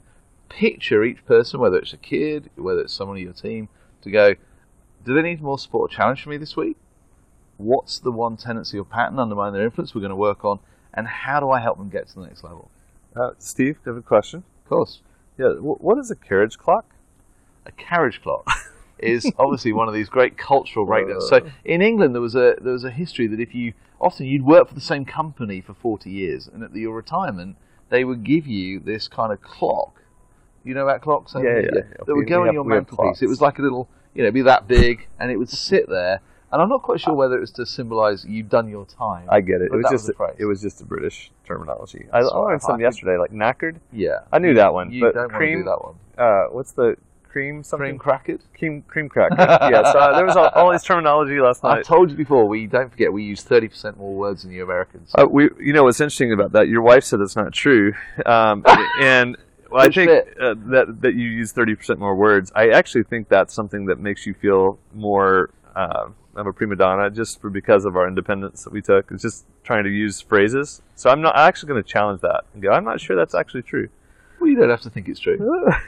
picture 0.50 1.04
each 1.04 1.26
person, 1.26 1.60
whether 1.60 1.78
it's 1.78 1.94
a 1.94 1.98
kid, 1.98 2.50
whether 2.56 2.82
it's 2.82 2.94
someone 2.94 3.18
on 3.18 3.24
your 3.24 3.34
team, 3.34 3.70
to 4.02 4.12
go, 4.12 4.36
do 5.04 5.16
they 5.16 5.22
need 5.22 5.42
more 5.42 5.58
support 5.58 5.92
or 5.92 5.96
challenge 5.96 6.22
from 6.22 6.32
me 6.32 6.38
this 6.38 6.56
week? 6.56 6.78
What's 7.58 8.00
the 8.00 8.12
one 8.12 8.38
tendency 8.38 8.78
or 8.78 8.86
pattern 8.86 9.18
undermining 9.18 9.54
their 9.54 9.64
influence 9.64 9.96
we're 9.96 10.02
going 10.02 10.10
to 10.10 10.16
work 10.16 10.44
on? 10.44 10.60
And 10.94 11.08
how 11.08 11.40
do 11.40 11.50
I 11.50 11.60
help 11.60 11.78
them 11.78 11.90
get 11.90 12.08
to 12.10 12.16
the 12.16 12.26
next 12.26 12.44
level? 12.44 12.70
Uh, 13.16 13.32
Steve, 13.40 13.80
I 13.86 13.90
have 13.90 13.98
a 13.98 14.02
question. 14.02 14.44
Of 14.64 14.70
course. 14.70 15.02
Yeah, 15.38 15.54
what 15.54 15.98
is 15.98 16.12
a 16.12 16.16
carriage 16.16 16.58
clock? 16.58 16.91
A 17.66 17.72
carriage 17.72 18.22
clock 18.22 18.48
is 19.00 19.32
obviously 19.38 19.74
one 19.74 19.88
of 19.88 19.94
these 19.94 20.10
great 20.10 20.38
cultural 20.38 20.86
breakdowns. 20.86 21.28
So 21.28 21.42
in 21.66 21.82
England, 21.82 22.14
there 22.16 22.22
was 22.22 22.36
a 22.36 22.56
there 22.62 22.74
was 22.74 22.84
a 22.84 22.92
history 22.92 23.28
that 23.28 23.40
if 23.40 23.54
you 23.56 23.74
often 24.00 24.26
you'd 24.26 24.44
work 24.46 24.68
for 24.68 24.74
the 24.76 24.82
same 24.82 25.06
company 25.06 25.62
for 25.62 25.74
forty 25.74 26.10
years, 26.12 26.48
and 26.48 26.64
at 26.64 26.76
your 26.76 26.96
retirement, 26.96 27.56
they 27.90 28.04
would 28.04 28.24
give 28.24 28.48
you 28.48 28.80
this 28.80 29.08
kind 29.08 29.32
of 29.32 29.42
clock. 29.42 30.02
You 30.64 30.74
know 30.76 30.84
about 30.84 31.02
clocks? 31.02 31.34
Yeah, 31.36 31.42
yeah, 31.42 31.60
yeah. 31.74 31.82
That 32.06 32.16
would 32.16 32.28
go 32.28 32.48
on 32.48 32.54
your 32.54 32.64
mantelpiece. 32.64 33.22
It 33.22 33.28
was 33.28 33.42
like 33.42 33.58
a 33.58 33.64
little, 33.64 33.90
you 34.14 34.24
know, 34.24 34.32
be 34.32 34.44
that 34.44 34.68
big, 34.68 35.08
and 35.20 35.32
it 35.32 35.38
would 35.38 35.50
sit 35.50 35.90
there. 35.90 36.22
And 36.52 36.62
I'm 36.62 36.68
not 36.68 36.84
quite 36.84 37.00
sure 37.00 37.14
whether 37.14 37.38
it 37.38 37.40
was 37.40 37.52
to 37.54 37.66
symbolise 37.66 38.26
you've 38.26 38.50
done 38.50 38.68
your 38.68 38.86
time. 38.86 39.26
I 39.30 39.40
get 39.40 39.62
it. 39.62 39.70
It 39.72 39.72
was 39.72 39.86
just 39.90 40.08
was 40.08 40.16
phrase. 40.18 40.36
it 40.38 40.46
was 40.46 40.62
just 40.62 40.82
a 40.82 40.86
British 40.86 41.32
terminology. 41.46 42.08
I, 42.12 42.20
I 42.20 42.24
learned 42.24 42.62
some 42.62 42.80
yesterday, 42.82 43.18
like 43.18 43.32
knackered. 43.32 43.78
yeah. 43.94 44.20
I 44.34 44.40
knew 44.40 44.54
that 44.56 44.74
one, 44.74 44.92
You 44.92 45.02
but 45.02 45.14
don't 45.14 45.32
want 45.32 45.42
to 45.42 45.56
do 45.56 45.64
that 45.64 45.82
one. 45.82 45.96
Uh, 46.18 46.44
what's 46.52 46.74
the 46.74 46.98
cream 47.32 47.64
something? 47.64 47.98
Cream 47.98 48.00
crackered. 48.00 48.42
cream 48.58 48.84
cream 48.88 49.10
cracker. 49.10 49.36
yeah. 49.40 49.92
So 49.92 50.00
uh, 50.00 50.16
there 50.16 50.26
was 50.26 50.36
all, 50.36 50.50
all 50.50 50.72
these 50.72 50.84
terminology 50.84 51.40
last 51.40 51.64
night. 51.64 51.80
I've 51.80 51.86
told 51.86 52.12
you 52.12 52.18
before. 52.18 52.48
We 52.48 52.68
don't 52.68 52.90
forget 52.90 53.12
we 53.12 53.24
use 53.24 53.42
thirty 53.42 53.68
percent 53.68 53.98
more 53.98 54.14
words 54.14 54.44
than 54.44 54.52
you 54.52 54.64
Americans. 54.64 55.12
Uh, 55.18 55.26
we, 55.30 55.50
you 55.60 55.74
know, 55.74 55.84
what's 55.84 56.02
interesting 56.02 56.34
about 56.34 56.52
that? 56.52 56.68
Your 56.68 56.82
wife 56.82 57.04
said 57.04 57.22
it's 57.22 57.36
not 57.36 57.54
true, 57.54 57.94
um, 58.26 58.64
and 59.02 59.38
well, 59.72 59.82
I 59.82 59.90
think 59.90 60.10
uh, 60.12 60.56
that 60.68 60.98
that 61.02 61.16
you 61.16 61.30
use 61.30 61.52
thirty 61.52 61.76
percent 61.76 62.00
more 62.00 62.16
words. 62.16 62.52
I 62.56 62.70
actually 62.70 63.04
think 63.04 63.30
that's 63.30 63.54
something 63.54 63.86
that 63.86 64.00
makes 64.00 64.26
you 64.26 64.34
feel 64.34 64.80
more 64.94 65.52
uh, 65.76 66.10
of 66.36 66.48
a 66.48 66.54
prima 66.54 66.76
donna, 66.76 67.10
just 67.10 67.42
for, 67.42 67.50
because 67.50 67.86
of 67.86 67.96
our 67.96 68.08
independence 68.08 68.64
that 68.64 68.74
we 68.74 68.82
took. 68.82 69.12
It's 69.12 69.22
just 69.22 69.46
trying 69.64 69.84
to 69.86 69.90
use 69.90 70.22
phrases. 70.22 70.82
So 70.96 71.10
I'm 71.10 71.22
not 71.22 71.36
I'm 71.36 71.48
actually 71.48 71.70
going 71.70 71.84
to 71.84 71.90
challenge 71.90 72.22
that 72.22 72.44
and 72.54 72.62
go. 72.62 72.72
I'm 72.72 72.84
not 72.84 73.00
sure 73.00 73.16
that's 73.16 73.36
actually 73.36 73.64
true. 73.64 73.90
Well, 74.42 74.50
you 74.50 74.58
don't 74.58 74.70
have 74.70 74.82
to 74.82 74.90
think 74.90 75.08
it's 75.08 75.20
true. 75.20 75.38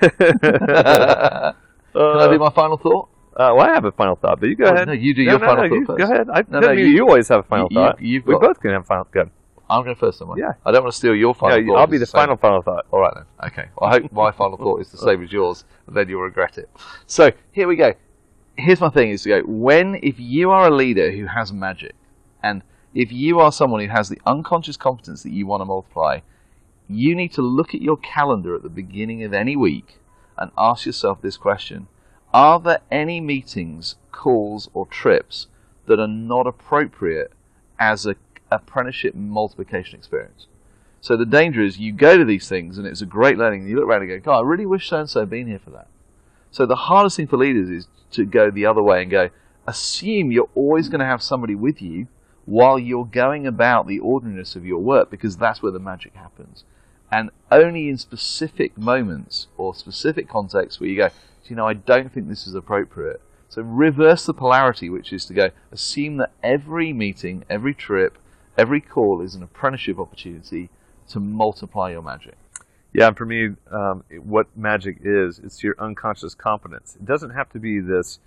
uh, 0.04 1.52
Can 1.94 2.20
I 2.20 2.32
do 2.32 2.40
my 2.40 2.50
final 2.52 2.78
thought? 2.78 3.10
uh, 3.36 3.52
well, 3.56 3.62
I 3.62 3.74
have 3.74 3.86
a 3.86 3.92
final 3.92 4.16
thought, 4.16 4.40
but 4.40 4.48
you 4.50 4.56
go 4.56 4.66
Oh, 4.66 4.74
ahead. 4.74 4.88
no, 4.88 4.94
you 4.94 5.14
do 5.14 5.24
No, 5.26 5.32
your 5.32 5.40
no, 5.40 5.46
final 5.48 5.64
no, 5.64 5.70
thought 5.70 5.76
you- 5.76 5.86
first. 5.86 5.98
Go 5.98 6.04
ahead. 6.06 6.30
I, 6.30 6.44
No, 6.50 6.60
no, 6.60 6.72
you- 6.72 6.86
you, 6.86 7.02
always 7.08 7.28
have 7.30 7.40
a 7.40 7.44
final 7.44 7.68
you- 7.72 7.76
thought. 7.78 8.02
you've 8.02 8.26
we 8.26 8.34
got- 8.34 8.42
both 8.42 8.60
can 8.60 8.72
have 8.72 8.82
a 8.84 8.86
final. 8.86 9.08
Good. 9.12 9.30
I'm 9.70 9.84
going 9.84 9.96
first, 9.96 10.22
am 10.22 10.30
I? 10.32 10.36
Yeah. 10.38 10.54
I 10.66 10.72
don't 10.72 10.84
want 10.84 10.92
to 10.94 10.98
steal 10.98 11.16
your 11.16 11.34
final 11.34 11.58
Yeah, 11.60 11.66
thought. 11.74 11.78
I'll 11.80 11.88
be 11.88 11.98
the 11.98 12.06
final 12.06 12.36
final 12.38 12.62
thought. 12.62 12.86
All 12.92 13.00
right 13.00 13.14
then. 13.16 13.24
Okay. 13.48 13.70
Well, 13.78 13.90
I 13.90 13.94
hope 14.02 14.12
my 14.12 14.32
final 14.32 14.58
thought 14.58 14.82
is 14.82 14.90
the 14.92 14.98
same 14.98 15.24
as 15.24 15.32
yours, 15.32 15.66
and 15.88 15.96
then 15.96 16.10
you'll 16.10 16.22
regret 16.22 16.58
it. 16.60 16.70
So 17.08 17.32
here 17.52 17.68
we 17.68 17.76
go. 17.76 17.94
Here's 18.56 18.82
my 18.82 18.90
thing: 18.90 19.10
is 19.10 19.24
to 19.24 19.30
go 19.30 19.42
when 19.48 19.96
if 20.04 20.20
you 20.20 20.52
are 20.52 20.68
a 20.68 20.70
leader 20.76 21.12
who 21.12 21.26
has 21.26 21.52
magic, 21.52 21.96
and 22.44 22.62
if 22.94 23.12
you 23.12 23.40
are 23.40 23.52
someone 23.52 23.82
who 23.82 23.88
has 23.88 24.10
the 24.10 24.20
unconscious 24.28 24.78
competence 24.78 25.24
that 25.24 25.32
you 25.32 25.48
want 25.48 25.62
to 25.62 25.66
multiply, 25.66 26.20
you 26.88 27.16
need 27.16 27.32
to 27.34 27.42
look 27.42 27.74
at 27.74 27.82
your 27.82 27.98
calendar 27.98 28.56
at 28.56 28.64
the 28.64 28.70
beginning 28.70 29.24
of 29.24 29.34
any 29.34 29.56
week 29.56 30.00
and 30.38 30.52
ask 30.58 30.86
yourself 30.86 31.22
this 31.22 31.38
question: 31.38 31.88
Are 32.34 32.60
there 32.60 32.82
any 32.92 33.22
meetings, 33.22 33.96
calls, 34.12 34.70
or 34.74 34.86
trips 34.86 35.48
that 35.86 36.00
are 36.00 36.08
not 36.08 36.48
appropriate 36.48 37.32
as 37.80 38.06
an 38.06 38.16
apprenticeship 38.52 39.16
multiplication 39.16 39.98
experience? 39.98 40.48
So 41.04 41.18
the 41.18 41.26
danger 41.26 41.62
is 41.62 41.80
you 41.80 41.92
go 41.92 42.18
to 42.18 42.24
these 42.24 42.48
things 42.48 42.78
and 42.78 42.88
it's 42.88 43.02
a 43.02 43.06
great 43.06 43.38
learning. 43.38 43.62
And 43.62 43.70
you 43.70 43.76
look 43.76 43.90
around 43.90 44.04
and 44.04 44.10
go, 44.10 44.20
God, 44.20 44.40
I 44.40 44.42
really 44.48 44.66
wish 44.66 44.88
so 44.88 45.00
and 45.00 45.10
so 45.10 45.20
had 45.20 45.30
been 45.30 45.48
here 45.48 45.60
for 45.60 45.72
that. 45.72 45.88
So 46.50 46.66
the 46.66 46.78
hardest 46.78 47.18
thing 47.18 47.28
for 47.28 47.36
leaders 47.36 47.70
is 47.70 47.88
to 48.12 48.26
go 48.26 48.50
the 48.50 48.66
other 48.66 48.82
way 48.82 49.02
and 49.02 49.12
go, 49.12 49.30
assume 49.68 50.32
you're 50.32 50.50
always 50.56 50.88
going 50.88 51.00
to 51.00 51.06
have 51.06 51.22
somebody 51.22 51.56
with 51.56 51.82
you 51.82 52.08
while 52.46 52.78
you're 52.78 53.06
going 53.06 53.48
about 53.48 53.88
the 53.88 54.00
ordinariness 54.00 54.56
of 54.56 54.66
your 54.66 54.80
work 54.80 55.10
because 55.10 55.38
that's 55.38 55.62
where 55.62 55.72
the 55.72 55.80
magic 55.80 56.14
happens. 56.16 56.64
And 57.12 57.30
only 57.52 57.90
in 57.90 57.98
specific 57.98 58.78
moments 58.78 59.48
or 59.58 59.76
specific 59.76 60.28
contexts 60.28 60.80
where 60.80 60.90
you 60.90 60.98
go, 60.98 61.10
you 61.46 61.56
know, 61.56 61.68
I 61.68 61.74
don't 61.74 62.12
think 62.12 62.28
this 62.28 62.48
is 62.48 62.56
appropriate. 62.56 63.22
So 63.50 63.62
reverse 63.62 64.26
the 64.26 64.34
polarity, 64.34 64.90
which 64.90 65.14
is 65.14 65.26
to 65.26 65.34
go, 65.34 65.52
assume 65.72 66.18
that 66.18 66.32
every 66.42 66.92
meeting, 66.92 67.46
every 67.50 67.76
trip, 67.76 68.18
every 68.58 68.82
call 68.82 69.22
is 69.22 69.36
an 69.36 69.44
apprenticeship 69.44 70.00
opportunity 70.00 70.70
to 71.10 71.20
multiply 71.20 71.92
your 71.92 72.02
magic. 72.02 72.36
Yeah, 72.94 73.08
and 73.08 73.18
for 73.18 73.26
me, 73.26 73.50
um, 73.72 74.04
what 74.24 74.48
magic 74.56 74.98
is, 75.04 75.40
it's 75.40 75.64
your 75.64 75.76
unconscious 75.80 76.34
competence. 76.34 76.96
It 76.96 77.06
doesn't 77.06 77.32
have 77.32 77.50
to 77.52 77.60
be 77.60 77.80
this 77.80 78.20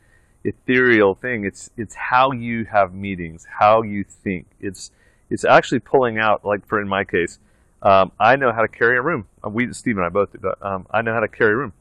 ethereal 0.47 1.15
thing. 1.15 1.45
It's 1.45 1.71
it's 1.77 1.95
how 1.95 2.33
you 2.33 2.65
have 2.67 2.95
meetings, 2.95 3.47
how 3.59 3.83
you 3.83 4.05
think. 4.05 4.47
It's 4.61 4.91
it's 5.29 5.45
actually 5.45 5.81
pulling 5.81 6.19
out. 6.19 6.45
Like 6.45 6.67
for 6.67 6.81
in 6.81 6.89
my 6.89 7.05
case, 7.05 7.39
um, 7.83 8.13
I 8.19 8.37
know 8.37 8.53
how 8.53 8.63
to 8.63 8.69
carry 8.69 8.97
a 8.97 9.03
room. 9.03 9.27
Uh, 9.45 9.51
We 9.51 9.73
Steve 9.73 9.97
and 9.97 10.07
I 10.07 10.09
both 10.09 10.33
do, 10.33 10.39
but 10.39 10.65
um, 10.65 10.87
I 10.91 11.03
know 11.03 11.13
how 11.13 11.21
to 11.21 11.29
carry 11.29 11.53
a 11.53 11.57
room. 11.57 11.73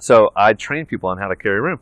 So 0.00 0.30
I 0.36 0.52
train 0.52 0.86
people 0.86 1.08
on 1.08 1.18
how 1.18 1.28
to 1.28 1.36
carry 1.36 1.58
a 1.58 1.62
room, 1.62 1.80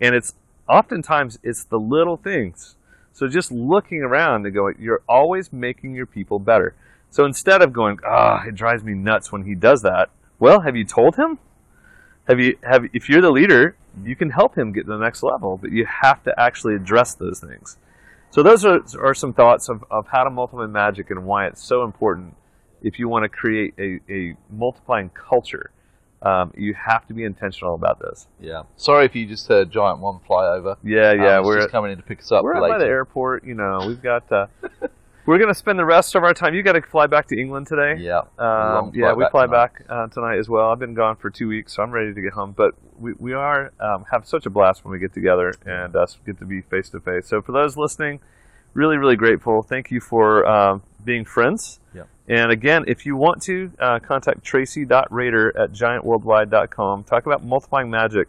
and 0.00 0.14
it's 0.14 0.34
oftentimes 0.68 1.38
it's 1.42 1.64
the 1.64 1.78
little 1.78 2.16
things. 2.16 2.76
So 3.12 3.28
just 3.28 3.52
looking 3.52 4.02
around 4.02 4.46
and 4.46 4.54
going, 4.54 4.76
you're 4.78 5.02
always 5.06 5.52
making 5.52 5.94
your 5.94 6.06
people 6.06 6.38
better. 6.38 6.74
So 7.10 7.26
instead 7.26 7.60
of 7.60 7.72
going, 7.72 7.98
ah, 8.06 8.42
it 8.46 8.54
drives 8.54 8.82
me 8.82 8.94
nuts 8.94 9.30
when 9.30 9.44
he 9.44 9.54
does 9.54 9.82
that. 9.82 10.08
Well, 10.38 10.60
have 10.60 10.76
you 10.76 10.84
told 10.84 11.16
him? 11.16 11.38
Have 12.26 12.40
you 12.40 12.56
have 12.62 12.86
if 12.94 13.08
you're 13.08 13.20
the 13.20 13.30
leader, 13.30 13.76
you 14.04 14.16
can 14.16 14.30
help 14.30 14.56
him 14.56 14.72
get 14.72 14.86
to 14.86 14.92
the 14.92 14.98
next 14.98 15.22
level, 15.22 15.58
but 15.58 15.70
you 15.72 15.86
have 15.86 16.22
to 16.24 16.40
actually 16.40 16.74
address 16.74 17.14
those 17.14 17.40
things. 17.40 17.76
So 18.30 18.42
those 18.42 18.64
are, 18.64 18.80
are 19.00 19.14
some 19.14 19.32
thoughts 19.34 19.68
of, 19.68 19.84
of 19.90 20.06
how 20.06 20.24
to 20.24 20.30
multiply 20.30 20.66
magic 20.66 21.10
and 21.10 21.26
why 21.26 21.46
it's 21.46 21.62
so 21.62 21.84
important 21.84 22.34
if 22.82 22.98
you 22.98 23.08
want 23.08 23.24
to 23.24 23.28
create 23.28 23.74
a, 23.78 24.00
a 24.10 24.36
multiplying 24.50 25.10
culture. 25.10 25.70
Um, 26.22 26.52
you 26.56 26.72
have 26.74 27.06
to 27.08 27.14
be 27.14 27.24
intentional 27.24 27.74
about 27.74 27.98
this. 27.98 28.28
Yeah. 28.40 28.62
Sorry 28.76 29.06
if 29.06 29.16
you 29.16 29.26
just 29.26 29.48
heard 29.48 29.70
giant 29.72 29.98
one 29.98 30.20
fly 30.26 30.46
over. 30.46 30.76
Yeah, 30.84 31.12
yeah, 31.12 31.38
Um, 31.38 31.44
we're 31.44 31.58
just 31.58 31.70
coming 31.70 31.90
in 31.90 31.96
to 31.96 32.02
pick 32.02 32.20
us 32.20 32.30
up 32.30 32.44
we're 32.44 32.60
later. 32.60 32.74
by 32.74 32.78
the 32.78 32.86
airport. 32.86 33.44
You 33.44 33.54
know, 33.54 33.84
we've 33.86 34.02
got. 34.02 34.30
Uh, 34.30 34.46
we're 35.26 35.38
gonna 35.38 35.54
spend 35.54 35.78
the 35.78 35.84
rest 35.84 36.14
of 36.14 36.24
our 36.24 36.34
time. 36.34 36.54
You 36.54 36.62
got 36.62 36.72
to 36.72 36.82
fly 36.82 37.06
back 37.06 37.28
to 37.28 37.40
England 37.40 37.66
today. 37.66 37.96
Yeah. 38.02 38.22
Um, 38.38 38.92
yeah, 38.94 39.12
we 39.12 39.24
back 39.24 39.30
fly 39.30 39.46
tonight. 39.46 39.56
back 39.56 39.84
uh, 39.88 40.06
tonight 40.08 40.38
as 40.38 40.48
well. 40.48 40.70
I've 40.70 40.78
been 40.78 40.94
gone 40.94 41.16
for 41.16 41.30
two 41.30 41.48
weeks, 41.48 41.74
so 41.74 41.82
I'm 41.82 41.90
ready 41.90 42.12
to 42.12 42.20
get 42.20 42.32
home. 42.32 42.52
But 42.56 42.74
we, 42.98 43.12
we 43.18 43.32
are 43.32 43.72
um, 43.78 44.04
have 44.10 44.26
such 44.26 44.46
a 44.46 44.50
blast 44.50 44.84
when 44.84 44.92
we 44.92 44.98
get 44.98 45.12
together 45.12 45.54
and 45.64 45.94
us 45.94 46.18
get 46.26 46.38
to 46.38 46.44
be 46.44 46.62
face 46.62 46.88
to 46.90 47.00
face. 47.00 47.26
So 47.28 47.40
for 47.40 47.52
those 47.52 47.76
listening, 47.76 48.20
really 48.74 48.96
really 48.96 49.16
grateful. 49.16 49.62
Thank 49.62 49.90
you 49.90 50.00
for 50.00 50.46
um, 50.46 50.82
being 51.04 51.24
friends. 51.24 51.78
Yep. 51.94 52.08
And 52.28 52.50
again, 52.50 52.84
if 52.88 53.06
you 53.06 53.16
want 53.16 53.42
to 53.42 53.72
uh, 53.78 53.98
contact 54.00 54.42
Tracy.Rader 54.44 55.56
at 55.56 55.72
giantworldwide.com. 55.72 57.04
Talk 57.04 57.26
about 57.26 57.44
multiplying 57.44 57.90
magic. 57.90 58.28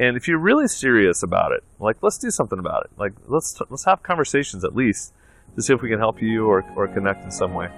And 0.00 0.16
if 0.16 0.26
you're 0.26 0.38
really 0.38 0.66
serious 0.66 1.22
about 1.22 1.52
it, 1.52 1.62
like 1.78 1.98
let's 2.02 2.18
do 2.18 2.30
something 2.30 2.58
about 2.58 2.84
it. 2.84 2.90
Like 2.96 3.12
let's 3.28 3.60
let's 3.68 3.84
have 3.84 4.02
conversations 4.02 4.64
at 4.64 4.74
least 4.74 5.12
to 5.56 5.62
see 5.62 5.72
if 5.72 5.82
we 5.82 5.88
can 5.88 5.98
help 5.98 6.20
you 6.22 6.46
or, 6.46 6.64
or 6.76 6.88
connect 6.88 7.24
in 7.24 7.30
some 7.30 7.54
way. 7.54 7.70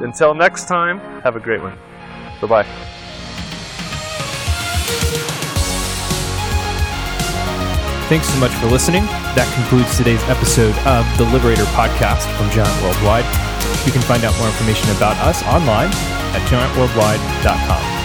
Until 0.00 0.34
next 0.34 0.66
time, 0.66 0.98
have 1.22 1.36
a 1.36 1.40
great 1.40 1.60
one. 1.60 1.76
Bye 2.40 2.46
bye. 2.46 2.88
Thanks 8.08 8.26
so 8.28 8.40
much 8.40 8.52
for 8.52 8.66
listening. 8.66 9.04
That 9.36 9.44
concludes 9.54 9.96
today's 9.98 10.22
episode 10.32 10.72
of 10.88 11.04
the 11.18 11.24
Liberator 11.28 11.68
podcast 11.76 12.24
from 12.40 12.48
Giant 12.48 12.72
Worldwide. 12.82 13.28
You 13.84 13.92
can 13.92 14.00
find 14.00 14.24
out 14.24 14.32
more 14.38 14.48
information 14.48 14.88
about 14.96 15.16
us 15.18 15.42
online 15.44 15.92
at 16.32 16.40
giantworldwide.com. 16.48 17.97